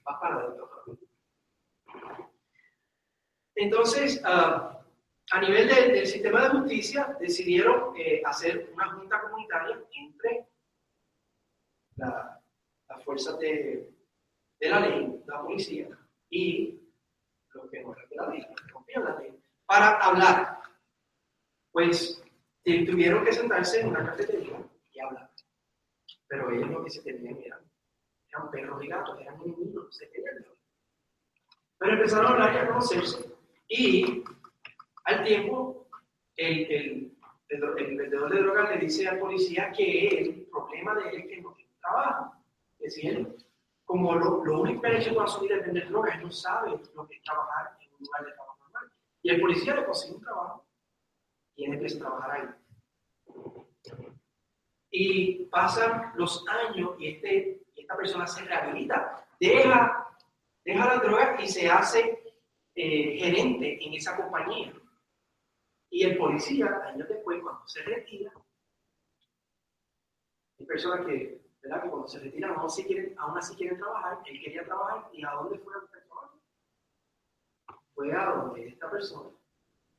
vas 0.04 0.20
para 0.20 0.34
adentro. 0.36 0.70
Entonces, 3.54 4.20
uh, 4.24 4.74
a 5.30 5.40
nivel 5.40 5.68
de, 5.68 5.92
del 5.92 6.06
sistema 6.06 6.44
de 6.44 6.50
justicia, 6.50 7.16
decidieron 7.20 7.94
eh, 7.96 8.20
hacer 8.24 8.70
una 8.72 8.92
junta 8.92 9.20
comunitaria 9.22 9.80
entre 9.92 10.48
la, 11.96 12.42
las 12.88 13.04
fuerzas 13.04 13.38
de, 13.38 13.90
de, 14.58 14.68
la 14.68 14.80
ley, 14.80 15.22
la 15.26 15.42
policía, 15.42 15.88
y 16.28 16.80
los 17.52 17.70
que 17.70 17.82
no 17.82 17.94
la 18.10 18.28
ley, 18.28 18.46
rompían 18.68 19.04
la 19.04 19.18
ley, 19.18 19.38
para 19.66 19.98
hablar. 19.98 20.60
Pues 21.70 22.22
tuvieron 22.64 23.24
que 23.24 23.32
sentarse 23.32 23.80
en 23.80 23.88
una 23.88 24.06
cafetería 24.06 24.58
y 24.92 25.00
hablar. 25.00 25.30
Pero 26.26 26.50
ellos 26.50 26.70
lo 26.70 26.84
que 26.84 26.90
se 26.90 27.02
tenían 27.02 27.36
eran, 27.42 27.60
eran 28.34 28.50
perros 28.50 28.84
y 28.84 28.88
gatos, 28.88 29.20
eran 29.20 29.38
niños, 29.38 29.86
se 29.90 30.06
tenían 30.06 30.44
Pero 31.78 31.92
empezaron 31.92 32.26
a 32.26 32.30
hablar 32.30 32.54
y 32.54 32.58
a 32.58 32.68
conocerse. 32.68 33.34
Y 33.68 34.24
al 35.04 35.24
tiempo, 35.24 35.88
el, 36.36 36.70
el, 36.70 37.16
el, 37.48 37.96
vendedor 37.96 38.32
de 38.32 38.42
drogas 38.42 38.70
le 38.70 38.78
dice 38.78 39.08
al 39.08 39.18
policía 39.18 39.72
que 39.72 40.08
el 40.08 40.46
problema 40.50 40.94
de 40.94 41.10
él 41.10 41.20
es 41.20 41.26
que 41.26 41.42
no 41.42 41.52
tiene 41.52 41.70
trabajo. 41.80 42.34
Es 42.78 42.94
decir, 42.94 43.36
como 43.84 44.14
lo, 44.14 44.44
lo 44.44 44.60
único 44.60 44.82
que 44.82 44.88
ha 44.88 44.98
hecho 44.98 45.14
toda 45.14 45.26
su 45.26 45.40
vida 45.42 45.56
es 45.56 45.66
vender 45.66 45.88
drogas, 45.88 46.16
él 46.16 46.22
no 46.22 46.30
sabe 46.30 46.70
lo 46.94 47.06
que 47.06 47.16
es 47.16 47.22
trabajar 47.22 47.76
en 47.80 47.92
un 47.92 47.98
lugar 48.00 48.24
de 48.24 48.32
trabajo 48.32 48.58
normal. 48.64 48.92
Y 49.22 49.30
el 49.30 49.40
policía 49.40 49.74
le 49.76 49.84
consigue 49.84 50.14
un 50.14 50.22
trabajo 50.22 50.66
y 51.56 51.64
él 51.64 51.74
empieza 51.74 51.96
a 51.96 52.00
trabajar 52.00 52.30
ahí. 52.32 52.48
Y 54.90 55.46
pasan 55.46 56.12
los 56.14 56.44
años 56.48 56.92
y 56.98 57.08
este, 57.08 57.63
esta 57.84 57.96
persona 57.96 58.26
se 58.26 58.42
rehabilita, 58.44 59.26
deja, 59.38 60.08
deja 60.64 60.86
las 60.86 61.02
drogas 61.02 61.42
y 61.42 61.48
se 61.48 61.68
hace 61.68 62.34
eh, 62.74 63.18
gerente 63.18 63.84
en 63.84 63.94
esa 63.94 64.16
compañía. 64.16 64.72
Y 65.90 66.02
el 66.02 66.16
policía, 66.16 66.66
años 66.86 67.08
después, 67.08 67.40
cuando 67.42 67.66
se 67.66 67.82
retira, 67.82 68.32
hay 70.58 70.66
personas 70.66 71.06
que, 71.06 71.42
¿verdad? 71.62 71.82
que 71.82 71.90
cuando 71.90 72.08
se 72.08 72.20
retiran 72.20 72.54
aún 72.54 72.66
así, 72.66 72.84
quieren, 72.84 73.14
aún 73.18 73.36
así 73.38 73.54
quieren 73.54 73.78
trabajar, 73.78 74.18
él 74.24 74.40
quería 74.42 74.64
trabajar, 74.64 75.10
¿y 75.12 75.24
a 75.24 75.30
dónde 75.32 75.58
fue 75.58 75.74
a 75.74 75.80
buscar? 75.80 76.02
Fue 77.94 78.12
a 78.12 78.24
donde 78.24 78.66
esta 78.66 78.90
persona, 78.90 79.30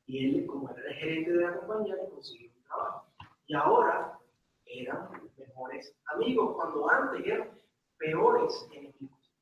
y 0.04 0.40
él, 0.40 0.46
como 0.46 0.68
era 0.70 0.86
el 0.86 0.94
gerente 0.96 1.32
de 1.32 1.42
la 1.44 1.56
compañía, 1.60 1.94
le 1.94 2.10
consiguió 2.10 2.50
un 2.50 2.62
trabajo. 2.64 3.06
Y 3.46 3.54
ahora 3.54 4.18
eran 4.66 5.08
mejores 5.38 5.96
amigos, 6.12 6.56
cuando 6.56 6.90
antes 6.90 7.24
eran 7.24 7.50
peores 7.98 8.66
enemigos. 8.72 9.32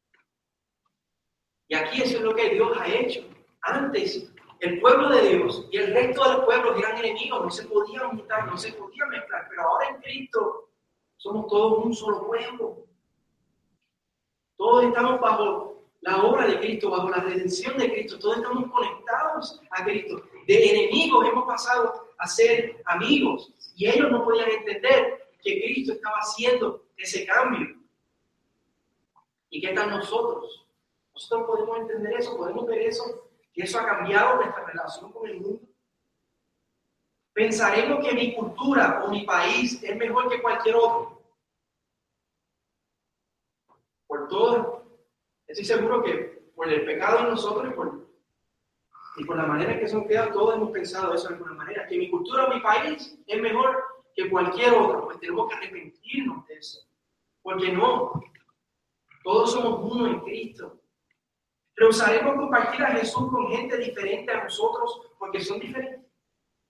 Y 1.68 1.74
aquí 1.74 2.02
eso 2.02 2.18
es 2.18 2.22
lo 2.22 2.34
que 2.34 2.50
Dios 2.50 2.76
ha 2.78 2.88
hecho. 2.88 3.24
Antes 3.62 4.30
el 4.60 4.80
pueblo 4.80 5.10
de 5.10 5.28
Dios 5.28 5.68
y 5.70 5.76
el 5.76 5.92
resto 5.92 6.24
de 6.24 6.34
los 6.36 6.44
pueblos 6.44 6.78
eran 6.78 6.98
enemigos, 6.98 7.42
no 7.42 7.50
se 7.50 7.66
podían 7.66 8.10
juntar, 8.10 8.46
no 8.46 8.56
se 8.56 8.72
podían 8.72 9.08
mezclar, 9.10 9.46
pero 9.48 9.62
ahora 9.62 9.88
en 9.88 10.00
Cristo 10.00 10.70
somos 11.16 11.46
todos 11.48 11.84
un 11.84 11.94
solo 11.94 12.26
pueblo. 12.26 12.86
Todos 14.56 14.84
estamos 14.84 15.20
bajo 15.20 15.74
la 16.00 16.22
obra 16.22 16.46
de 16.46 16.58
Cristo, 16.58 16.90
bajo 16.90 17.10
la 17.10 17.18
redención 17.18 17.76
de 17.78 17.90
Cristo, 17.90 18.18
todos 18.18 18.36
estamos 18.36 18.70
conectados 18.70 19.60
a 19.70 19.84
Cristo. 19.84 20.22
De 20.46 20.70
enemigos 20.70 21.26
hemos 21.26 21.46
pasado 21.46 22.08
a 22.18 22.26
ser 22.26 22.82
amigos 22.84 23.52
y 23.76 23.88
ellos 23.88 24.10
no 24.10 24.24
podían 24.24 24.50
entender 24.50 25.30
que 25.42 25.62
Cristo 25.62 25.92
estaba 25.94 26.18
haciendo 26.18 26.84
ese 26.96 27.26
cambio. 27.26 27.83
¿Y 29.54 29.60
qué 29.60 29.72
tal 29.72 29.88
nosotros? 29.88 30.66
Nosotros 31.14 31.46
podemos 31.46 31.78
entender 31.78 32.14
eso, 32.14 32.36
podemos 32.36 32.66
ver 32.66 32.82
eso 32.82 33.30
que 33.52 33.62
eso 33.62 33.78
ha 33.78 33.86
cambiado 33.86 34.34
nuestra 34.34 34.64
relación 34.64 35.12
con 35.12 35.30
el 35.30 35.40
mundo. 35.40 35.62
Pensaremos 37.32 38.04
que 38.04 38.14
mi 38.16 38.34
cultura 38.34 39.04
o 39.04 39.10
mi 39.10 39.24
país 39.24 39.80
es 39.80 39.96
mejor 39.96 40.28
que 40.28 40.42
cualquier 40.42 40.74
otro. 40.74 41.22
Por 44.08 44.26
todo, 44.26 44.86
estoy 45.46 45.64
seguro 45.64 46.02
que 46.02 46.50
por 46.56 46.68
el 46.68 46.84
pecado 46.84 47.20
en 47.20 47.28
nosotros 47.28 47.72
y 47.72 47.76
por, 47.76 48.08
y 49.18 49.24
por 49.24 49.36
la 49.36 49.46
manera 49.46 49.74
en 49.74 49.78
que 49.78 49.86
son 49.86 50.02
creados, 50.02 50.32
todos 50.32 50.56
hemos 50.56 50.72
pensado 50.72 51.14
eso 51.14 51.28
de 51.28 51.34
alguna 51.34 51.54
manera, 51.54 51.86
que 51.86 51.96
mi 51.96 52.10
cultura 52.10 52.46
o 52.46 52.52
mi 52.52 52.58
país 52.58 53.16
es 53.24 53.40
mejor 53.40 53.84
que 54.16 54.28
cualquier 54.28 54.74
otro. 54.74 55.04
Pues 55.04 55.20
tenemos 55.20 55.48
que 55.48 55.54
arrepentirnos 55.54 56.44
de 56.48 56.54
eso. 56.54 56.80
Porque 57.40 57.70
no, 57.70 58.20
todos 59.24 59.52
somos 59.52 59.80
uno 59.90 60.06
en 60.06 60.20
Cristo. 60.20 60.82
Rehusaremos 61.76 62.36
compartir 62.36 62.82
a 62.82 62.92
Jesús 62.92 63.30
con 63.30 63.48
gente 63.48 63.78
diferente 63.78 64.30
a 64.30 64.44
nosotros 64.44 65.12
porque 65.18 65.40
son 65.40 65.58
diferentes. 65.58 66.12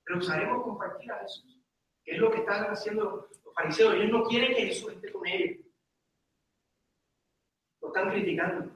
Rehusaremos 0.07 0.63
compartir 0.63 1.11
a 1.11 1.19
Jesús. 1.19 1.61
¿Qué 2.05 2.13
es 2.13 2.19
lo 2.19 2.31
que 2.31 2.39
están 2.39 2.71
haciendo 2.71 3.29
los 3.45 3.55
fariseos? 3.55 3.95
Ellos 3.95 4.11
no 4.11 4.23
quieren 4.23 4.55
que 4.55 4.67
Jesús 4.67 4.93
esté 4.93 5.13
con 5.13 5.27
ellos. 5.27 5.67
Lo 7.83 7.89
están 7.89 8.11
criticando. 8.11 8.71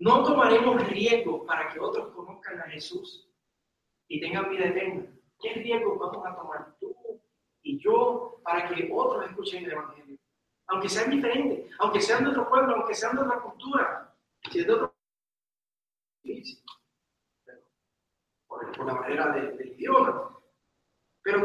No 0.00 0.24
tomaremos 0.24 0.88
riesgo 0.88 1.46
para 1.46 1.72
que 1.72 1.78
otros 1.78 2.12
conozcan 2.14 2.60
a 2.60 2.64
Jesús 2.64 3.30
y 4.08 4.20
tengan 4.20 4.50
vida 4.50 4.66
eterna. 4.66 5.06
¿Qué 5.40 5.52
riesgo 5.52 5.96
vamos 5.98 6.26
a 6.26 6.34
tomar 6.34 6.76
tú 6.80 6.96
y 7.62 7.78
yo 7.78 8.40
para 8.42 8.68
que 8.68 8.90
otros 8.92 9.30
escuchen 9.30 9.64
el 9.64 9.70
Evangelio? 9.70 10.18
Aunque 10.68 10.88
sean 10.88 11.10
diferentes, 11.10 11.70
aunque 11.78 12.00
sean 12.00 12.24
de 12.24 12.30
otro 12.30 12.48
pueblo, 12.48 12.74
aunque 12.74 12.94
sean 12.94 13.14
de 13.14 13.22
otra 13.22 13.40
cultura, 13.40 14.14
si 14.50 14.60
es 14.60 14.66
de 14.66 14.72
otro 14.72 14.96
por, 18.48 18.86
la 18.86 18.94
manera 18.94 19.32
del 19.32 19.72
idioma. 19.72 20.38
Pero 21.22 21.42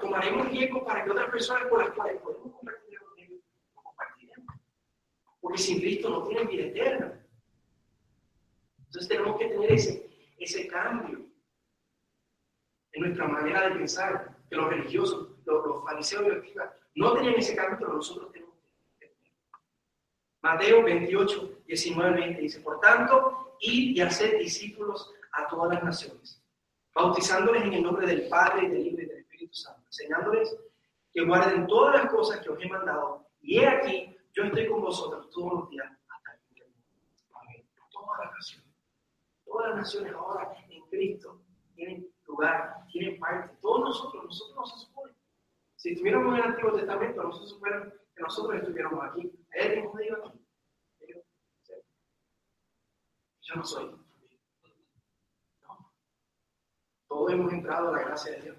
tomaremos 0.00 0.48
riesgo 0.50 0.84
para 0.84 1.04
que 1.04 1.10
otras 1.10 1.30
personas 1.30 1.68
con 1.68 1.80
las 1.80 1.90
cuales 1.90 2.20
podemos 2.20 2.52
compartir 2.52 2.98
el 3.16 3.42
no 3.74 3.82
compartiremos. 3.82 4.54
Porque 5.40 5.58
sin 5.58 5.80
Cristo 5.80 6.10
no 6.10 6.24
tienen 6.24 6.48
vida 6.48 6.64
eterna. 6.64 7.26
Entonces 8.78 9.08
tenemos 9.08 9.38
que 9.38 9.46
tener 9.46 9.72
ese, 9.72 10.10
ese 10.38 10.66
cambio 10.66 11.30
en 12.92 13.02
nuestra 13.02 13.28
manera 13.28 13.68
de 13.68 13.76
pensar, 13.76 14.36
que 14.48 14.56
los 14.56 14.68
religiosos, 14.68 15.28
los, 15.44 15.84
fariseos 15.84 16.24
y 16.44 16.54
los 16.54 16.68
no 16.96 17.14
tenían 17.14 17.34
ese 17.34 17.54
cambio, 17.54 17.78
pero 17.78 17.92
nosotros 17.94 18.32
tenemos. 18.32 18.39
Mateo 20.42 20.82
28, 20.82 21.62
19, 21.66 22.20
20 22.20 22.40
dice, 22.40 22.60
por 22.60 22.80
tanto, 22.80 23.56
ir 23.60 23.96
y 23.96 24.00
hacer 24.00 24.38
discípulos 24.38 25.12
a 25.32 25.46
todas 25.48 25.74
las 25.74 25.84
naciones, 25.84 26.42
bautizándoles 26.94 27.62
en 27.64 27.74
el 27.74 27.82
nombre 27.82 28.06
del 28.06 28.28
Padre, 28.28 28.68
del 28.68 28.86
Hijo 28.86 29.00
y 29.02 29.06
del 29.06 29.18
Espíritu 29.18 29.54
Santo, 29.54 29.82
enseñándoles 29.86 30.56
que 31.12 31.24
guarden 31.24 31.66
todas 31.66 32.02
las 32.02 32.10
cosas 32.10 32.40
que 32.40 32.50
os 32.50 32.62
he 32.62 32.68
mandado. 32.68 33.26
Y 33.42 33.58
he 33.58 33.68
aquí, 33.68 34.16
yo 34.32 34.44
estoy 34.44 34.66
con 34.68 34.80
vosotros 34.80 35.28
todos 35.30 35.52
los 35.52 35.70
días 35.70 35.90
hasta 36.08 36.32
el 36.32 36.40
fin 36.40 36.54
del 36.54 36.68
mundo. 36.68 37.38
Amén. 37.40 37.66
Todas 37.90 38.18
las 38.24 38.32
naciones, 38.32 38.74
todas 39.44 39.68
las 39.68 39.76
naciones 39.78 40.12
ahora 40.14 40.52
en 40.70 40.82
Cristo 40.86 41.42
tienen 41.74 42.08
lugar, 42.26 42.86
tienen 42.90 43.18
parte. 43.18 43.56
Todos 43.60 43.80
nosotros, 43.80 44.24
nosotros 44.24 44.56
no 44.56 44.66
se 44.66 44.86
supone. 44.86 45.14
Si 45.76 45.92
estuviéramos 45.92 46.34
en 46.34 46.44
el 46.44 46.50
Antiguo 46.50 46.72
Testamento, 46.72 47.22
no 47.22 47.32
se 47.32 47.46
nosotros 48.20 48.60
estuviéramos 48.60 49.04
aquí. 49.04 49.32
¿Hay 49.52 49.68
alguien 49.68 49.88
judío 49.88 50.16
aquí? 50.24 50.40
yo 53.50 53.56
no 53.56 53.64
soy. 53.64 53.90
No. 55.62 55.92
Todos 57.08 57.32
hemos 57.32 57.52
entrado 57.52 57.88
a 57.88 57.92
la 57.92 58.02
gracia 58.04 58.32
de 58.32 58.42
Dios. 58.42 58.56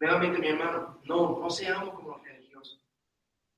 Nuevamente, 0.00 0.38
mi 0.38 0.48
hermano, 0.48 1.00
no, 1.04 1.40
no 1.40 1.50
seamos 1.50 1.94
como 1.94 2.10
los 2.10 2.22
religiosos, 2.22 2.80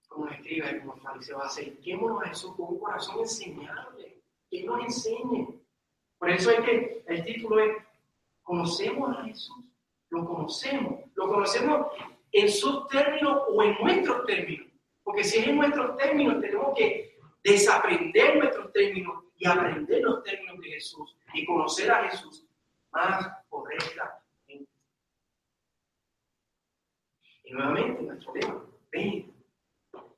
como 0.08 0.26
los 0.26 0.34
escribas 0.34 0.72
y 0.72 0.80
como 0.80 0.94
los 0.94 1.02
fariseos. 1.02 1.44
Acerquémonos 1.44 2.22
a 2.22 2.28
Jesús 2.28 2.54
con 2.56 2.66
un 2.68 2.78
corazón 2.78 3.20
enseñable, 3.20 4.22
que 4.50 4.64
nos 4.64 4.84
enseñe. 4.84 5.60
Por 6.18 6.30
eso 6.30 6.50
es 6.50 6.60
que 6.64 7.04
el 7.06 7.24
título 7.24 7.60
es 7.60 7.76
Conocemos 8.42 9.16
a 9.16 9.24
Jesús. 9.24 9.64
Lo 10.10 10.24
conocemos. 10.24 11.00
Lo 11.14 11.28
conocemos 11.28 11.88
en 12.32 12.48
sus 12.50 12.88
términos 12.88 13.42
o 13.48 13.62
en 13.62 13.76
nuestros 13.80 14.26
términos. 14.26 14.66
Porque 15.02 15.24
si 15.24 15.38
es 15.38 15.46
en 15.46 15.56
nuestros 15.56 15.96
términos, 15.96 16.40
tenemos 16.40 16.76
que 16.76 17.16
desaprender 17.42 18.36
nuestros 18.38 18.72
términos 18.72 19.24
y 19.36 19.46
aprender 19.46 20.02
los 20.02 20.22
términos 20.22 20.58
de 20.60 20.70
Jesús 20.72 21.16
y 21.32 21.44
conocer 21.44 21.90
a 21.90 22.08
Jesús 22.08 22.44
más 22.90 23.28
correctamente. 23.48 24.24
Y 27.44 27.52
nuevamente 27.52 28.02
nuestro 28.02 28.34
lema, 28.34 28.64
ven, 28.90 29.32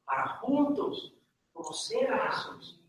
para 0.05 0.29
juntos 0.39 1.15
conocer 1.53 2.11
a 2.13 2.31
Jesús. 2.31 2.81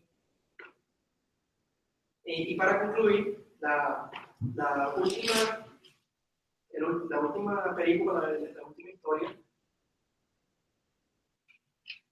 Y, 2.24 2.54
para 2.54 2.80
concluir, 2.80 3.44
la, 3.60 4.10
la 4.54 4.94
última, 4.96 5.59
la 6.78 7.20
última 7.20 7.74
película, 7.74 8.20
la, 8.20 8.66
última 8.66 8.90
historia, 8.90 9.36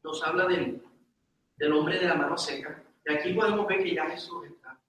nos 0.03 0.23
habla 0.23 0.47
del, 0.47 0.83
del 1.57 1.73
hombre 1.73 1.99
de 1.99 2.07
la 2.07 2.14
mano 2.14 2.37
seca. 2.37 2.85
Y 3.05 3.12
aquí 3.12 3.33
podemos 3.33 3.66
ver 3.66 3.83
que 3.83 3.94
ya 3.94 4.11
Jesús 4.11 4.47
está, 4.47 4.81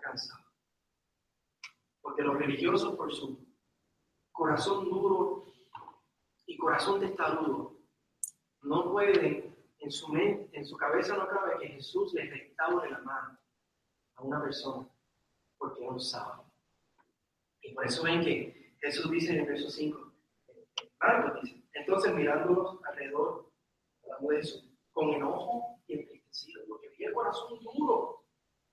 cansado. 0.00 0.44
Porque 2.00 2.22
los 2.22 2.38
religiosos, 2.38 2.94
por 2.96 3.12
su 3.12 3.46
corazón 4.32 4.84
duro 4.84 5.52
y 6.46 6.56
corazón 6.58 7.00
testarudo, 7.00 7.78
no 8.62 8.90
pueden, 8.92 9.56
en 9.78 9.90
su 9.90 10.08
mente, 10.08 10.56
en 10.56 10.66
su 10.66 10.76
cabeza 10.76 11.16
no 11.16 11.28
cabe 11.28 11.58
que 11.58 11.68
Jesús 11.68 12.12
les 12.14 12.30
restaure 12.30 12.90
la 12.90 12.98
mano 13.00 13.38
a 14.16 14.22
una 14.22 14.42
persona, 14.42 14.88
porque 15.56 15.84
no 15.84 15.98
sabe. 15.98 16.43
Y 17.64 17.72
por 17.72 17.86
eso 17.86 18.02
ven 18.02 18.22
que 18.22 18.74
Jesús 18.80 19.10
dice 19.10 19.32
en 19.32 19.40
el 19.40 19.46
verso 19.46 19.70
5, 19.70 20.12
Marcos 21.00 21.42
dice, 21.42 21.62
entonces 21.72 22.14
mirándolos 22.14 22.78
alrededor, 22.84 23.50
hablando 24.04 24.28
de 24.28 24.36
Jesús, 24.36 24.70
con 24.92 25.10
enojo 25.10 25.80
y 25.86 25.94
entristecido, 25.94 26.62
porque 26.68 26.88
había 26.88 27.08
el 27.08 27.14
corazón 27.14 27.58
duro. 27.64 28.26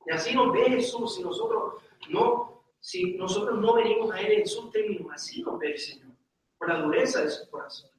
Y 0.06 0.12
así 0.12 0.36
nos 0.36 0.52
ve 0.52 0.70
Jesús, 0.70 1.16
si 1.16 1.24
nosotros 1.24 1.82
no, 2.10 2.66
si 2.80 3.16
nosotros 3.16 3.60
no 3.60 3.76
venimos 3.76 4.12
a 4.12 4.20
Él 4.20 4.40
en 4.40 4.48
sus 4.48 4.70
términos, 4.72 5.08
así 5.14 5.42
nos 5.42 5.58
ve 5.58 5.72
el 5.72 5.78
Señor, 5.80 6.12
por 6.58 6.68
la 6.68 6.82
dureza 6.82 7.24
de 7.24 7.30
su 7.30 7.50
corazón. 7.50 7.92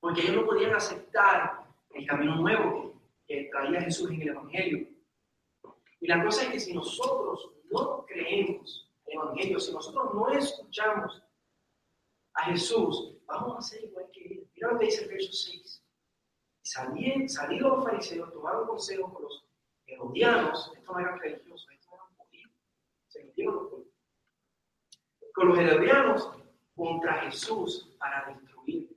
Porque 0.00 0.22
ellos 0.22 0.36
no 0.36 0.46
podían 0.46 0.74
aceptar 0.74 1.64
el 1.90 2.06
camino 2.06 2.36
nuevo 2.36 3.00
que, 3.26 3.44
que 3.44 3.50
traía 3.50 3.82
Jesús 3.82 4.10
en 4.10 4.22
el 4.22 4.28
Evangelio. 4.28 4.88
Y 6.00 6.06
la 6.06 6.24
cosa 6.24 6.44
es 6.44 6.48
que 6.50 6.60
si 6.60 6.74
nosotros 6.74 7.53
no 7.74 8.06
creemos 8.06 8.88
el 9.06 9.14
Evangelio, 9.14 9.60
si 9.60 9.72
nosotros 9.72 10.14
no 10.14 10.28
escuchamos 10.30 11.22
a 12.34 12.44
Jesús, 12.44 13.16
vamos 13.26 13.58
a 13.58 13.62
ser 13.62 13.84
igual 13.84 14.06
que 14.12 14.24
Él. 14.24 14.50
Mira 14.54 14.72
lo 14.72 14.78
que 14.78 14.86
dice 14.86 15.04
el 15.04 15.10
verso 15.10 15.32
6. 15.32 15.84
Y 16.96 17.28
salidos 17.28 17.76
los 17.76 17.84
fariseos, 17.84 18.32
tomaron 18.32 18.66
consejo 18.66 19.12
con 19.12 19.24
los 19.24 19.44
herodianos, 19.86 20.72
estos 20.74 20.94
no 20.94 21.00
eran 21.00 21.18
religiosos, 21.18 21.68
estos 21.70 21.92
eran 21.92 22.16
judíos, 22.16 22.52
se 23.08 23.24
metieron 23.24 23.54
los 23.56 23.70
judíos, 23.70 23.94
con 25.34 25.48
los 25.48 25.58
herodianos 25.58 26.30
contra 26.74 27.20
Jesús 27.22 27.94
para 27.98 28.32
destruir. 28.32 28.96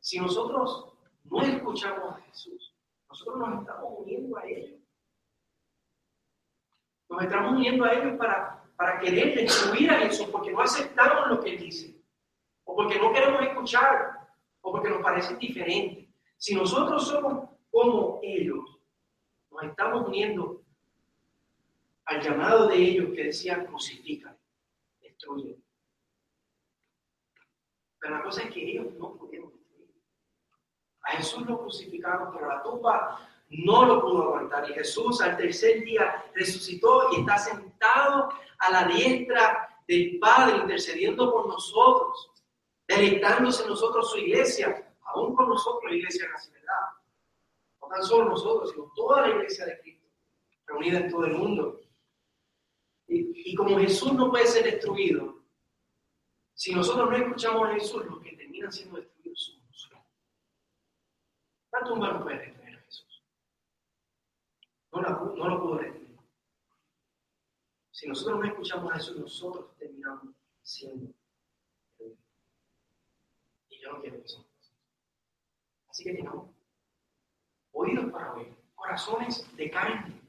Si 0.00 0.20
nosotros 0.20 0.92
no 1.24 1.42
escuchamos 1.42 2.14
a 2.14 2.20
Jesús, 2.22 2.74
nosotros 3.08 3.38
nos 3.38 3.60
estamos 3.60 3.92
uniendo 3.98 4.36
a 4.36 4.46
ellos. 4.46 4.80
Nos 7.08 7.22
estamos 7.22 7.52
uniendo 7.52 7.84
a 7.84 7.92
ellos 7.92 8.16
para, 8.18 8.64
para 8.76 8.98
querer 8.98 9.34
destruir 9.36 9.90
a 9.90 9.98
Jesús 9.98 10.28
porque 10.28 10.52
no 10.52 10.60
aceptamos 10.60 11.28
lo 11.28 11.40
que 11.40 11.50
Él 11.50 11.58
dice, 11.58 11.96
o 12.64 12.74
porque 12.74 12.98
no 12.98 13.12
queremos 13.12 13.42
escuchar, 13.42 14.28
o 14.60 14.72
porque 14.72 14.90
nos 14.90 15.02
parece 15.02 15.36
diferente. 15.36 16.08
Si 16.36 16.54
nosotros 16.54 17.06
somos 17.06 17.50
como 17.70 18.20
ellos, 18.22 18.78
nos 19.50 19.62
estamos 19.62 20.06
uniendo 20.06 20.62
al 22.04 22.20
llamado 22.20 22.68
de 22.68 22.76
ellos 22.76 23.10
que 23.14 23.24
decían 23.24 23.66
crucifica, 23.66 24.36
destruye. 25.00 25.58
Pero 27.98 28.18
la 28.18 28.22
cosa 28.22 28.42
es 28.42 28.50
que 28.52 28.70
ellos 28.70 28.94
no 28.94 29.14
pudieron 29.14 29.50
destruir. 29.52 29.90
A 31.02 31.12
Jesús 31.12 31.46
lo 31.46 31.60
crucificaron, 31.60 32.32
pero 32.32 32.48
la 32.48 32.62
tumba 32.62 33.18
no 33.48 33.84
lo 33.84 34.00
pudo 34.00 34.22
aguantar. 34.24 34.68
Y 34.70 34.74
Jesús 34.74 35.20
al 35.20 35.36
tercer 35.36 35.84
día 35.84 36.24
resucitó 36.34 37.12
y 37.12 37.20
está 37.20 37.38
sentado 37.38 38.28
a 38.58 38.70
la 38.70 38.84
diestra 38.84 39.82
del 39.86 40.18
Padre, 40.18 40.58
intercediendo 40.58 41.32
por 41.32 41.46
nosotros, 41.46 42.30
deleitándose 42.88 43.66
nosotros 43.66 44.10
su 44.10 44.18
iglesia, 44.18 44.94
aún 45.02 45.34
con 45.34 45.48
nosotros 45.48 45.90
la 45.90 45.96
iglesia 45.96 46.26
verdad. 46.26 46.74
No 47.80 47.88
tan 47.88 48.02
solo 48.02 48.30
nosotros, 48.30 48.70
sino 48.70 48.92
toda 48.94 49.22
la 49.22 49.36
iglesia 49.36 49.66
de 49.66 49.80
Cristo, 49.80 50.08
reunida 50.66 50.98
en 50.98 51.10
todo 51.10 51.26
el 51.26 51.34
mundo. 51.34 51.80
Y, 53.06 53.52
y 53.52 53.54
como 53.54 53.78
Jesús 53.78 54.12
no 54.12 54.30
puede 54.30 54.46
ser 54.46 54.64
destruido, 54.64 55.36
si 56.54 56.74
nosotros 56.74 57.10
no 57.10 57.16
escuchamos 57.16 57.68
a 57.68 57.74
Jesús, 57.74 58.04
los 58.06 58.20
que 58.20 58.34
terminan 58.34 58.72
siendo 58.72 58.96
destruidos 58.96 59.44
somos 59.44 59.68
nosotros. 59.68 60.02
La 61.70 61.84
tumba 61.84 62.12
no 62.12 62.24
puede 62.24 62.55
no, 65.02 65.48
lo 65.48 65.62
puedo 65.62 65.78
retener. 65.78 66.06
Si 67.90 68.06
nosotros 68.06 68.40
no 68.40 68.46
escuchamos 68.46 68.92
a 68.92 68.96
Jesús, 68.96 69.18
nosotros 69.18 69.76
terminamos 69.78 70.34
siendo 70.62 71.12
Y 73.68 73.80
yo 73.80 73.92
no 73.92 74.00
quiero 74.00 74.16
que 74.16 74.22
pase. 74.22 74.38
Así 75.88 76.04
que 76.04 76.12
tenemos 76.12 76.50
oídos 77.72 78.12
para 78.12 78.34
oír, 78.34 78.54
corazones 78.74 79.56
de 79.56 79.70
carne 79.70 80.20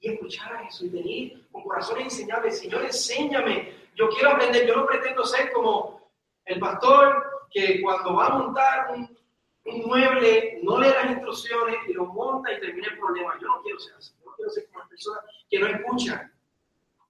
y 0.00 0.12
escuchar 0.12 0.54
a 0.54 0.64
Jesús 0.64 0.86
y 0.86 0.90
venir 0.90 1.48
con 1.52 1.62
corazones 1.62 2.04
enseñables. 2.04 2.58
Señor, 2.58 2.84
enséñame. 2.84 3.74
Yo 3.94 4.08
quiero 4.08 4.30
aprender. 4.30 4.66
Yo 4.66 4.76
no 4.76 4.86
pretendo 4.86 5.24
ser 5.24 5.52
como 5.52 6.10
el 6.46 6.58
pastor 6.58 7.48
que 7.50 7.82
cuando 7.82 8.14
va 8.14 8.26
a 8.26 8.38
montar 8.38 8.94
un, 8.94 9.19
un 9.64 9.86
mueble, 9.86 10.60
no 10.62 10.80
lee 10.80 10.88
las 10.88 11.10
instrucciones 11.10 11.76
y 11.88 11.92
lo 11.92 12.06
monta 12.06 12.52
y 12.52 12.60
termina 12.60 12.88
el 12.88 12.98
problema. 12.98 13.38
Yo 13.40 13.48
no 13.48 13.62
quiero 13.62 13.78
ser 13.78 13.94
así. 13.96 14.14
Yo 14.18 14.30
no 14.30 14.36
quiero 14.36 14.50
ser 14.50 14.66
como 14.66 14.80
las 14.80 14.88
personas 14.88 15.24
que 15.48 15.58
no 15.58 15.66
escuchan 15.66 16.32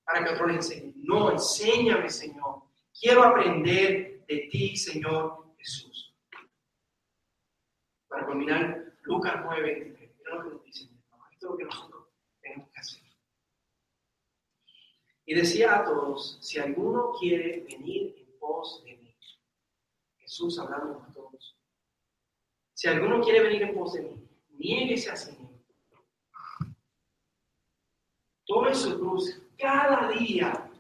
para 0.05 0.25
que 0.25 0.35
otros 0.35 0.49
les 0.49 0.57
enseñen. 0.57 0.95
No, 0.97 1.31
enséñame, 1.31 2.11
Señor. 2.11 2.63
Quiero 2.99 3.23
aprender 3.23 4.25
de 4.27 4.49
ti, 4.51 4.77
Señor 4.77 5.55
Jesús. 5.59 6.15
Para 8.09 8.27
culminar, 8.27 8.95
Lucas 9.03 9.37
9, 9.45 9.63
23. 9.63 10.11
Mira 10.19 10.35
lo 10.35 10.43
que 10.43 10.51
nos 10.51 10.65
dice. 10.65 10.85
Esto 10.85 11.47
es 11.47 11.51
lo 11.51 11.57
que 11.57 11.65
nosotros 11.65 12.09
tenemos 12.41 12.71
que 12.71 12.81
hacer. 12.81 13.01
Y 15.25 15.35
decía 15.35 15.79
a 15.79 15.85
todos, 15.85 16.39
si 16.41 16.59
alguno 16.59 17.13
quiere 17.19 17.61
venir 17.61 18.17
en 18.19 18.39
pos 18.39 18.83
de 18.85 18.97
mí, 18.97 19.17
Jesús 20.19 20.59
hablando 20.59 21.03
a 21.09 21.13
todos, 21.13 21.60
si 22.81 22.89
alguno 22.89 23.21
quiere 23.21 23.43
venir 23.43 23.63
en 23.65 23.75
pos 23.75 23.93
de 23.93 24.01
mí, 24.01 24.27
niéguese 24.53 25.11
a 25.11 25.17
sí. 25.17 25.37
Tome 28.47 28.75
su 28.75 28.99
cruz 28.99 29.39
cada 29.59 30.09
día 30.09 30.73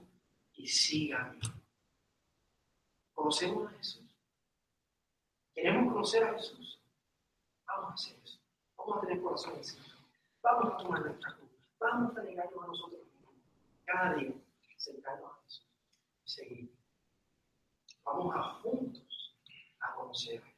y 0.55 0.67
sígame. 0.67 1.39
¿Conocemos 3.13 3.71
a 3.71 3.77
Jesús? 3.77 4.19
¿Queremos 5.53 5.93
conocer 5.93 6.25
a 6.25 6.33
Jesús? 6.33 6.83
Vamos 7.67 7.91
a 7.91 7.93
hacer 7.93 8.19
eso. 8.25 8.41
Vamos 8.79 8.97
a 8.97 9.01
tener 9.03 9.23
corazón 9.23 9.53
en 9.57 9.85
Vamos 10.43 10.73
a 10.73 10.77
tomar 10.79 11.05
nuestra 11.05 11.37
cruz. 11.37 11.51
Vamos 11.79 12.17
a 12.17 12.23
negarnos 12.23 12.65
a 12.65 12.67
nosotros 12.67 13.05
mismos. 13.13 13.35
Cada 13.85 14.15
día, 14.15 14.33
sentarnos 14.79 15.33
a 15.33 15.43
Jesús 15.43 15.69
y 16.25 16.31
seguir. 16.31 16.79
Vamos 18.05 18.35
a 18.35 18.43
juntos 18.63 19.37
a 19.81 19.95
conocer 19.97 20.41
a 20.41 20.47
Jesús. 20.47 20.50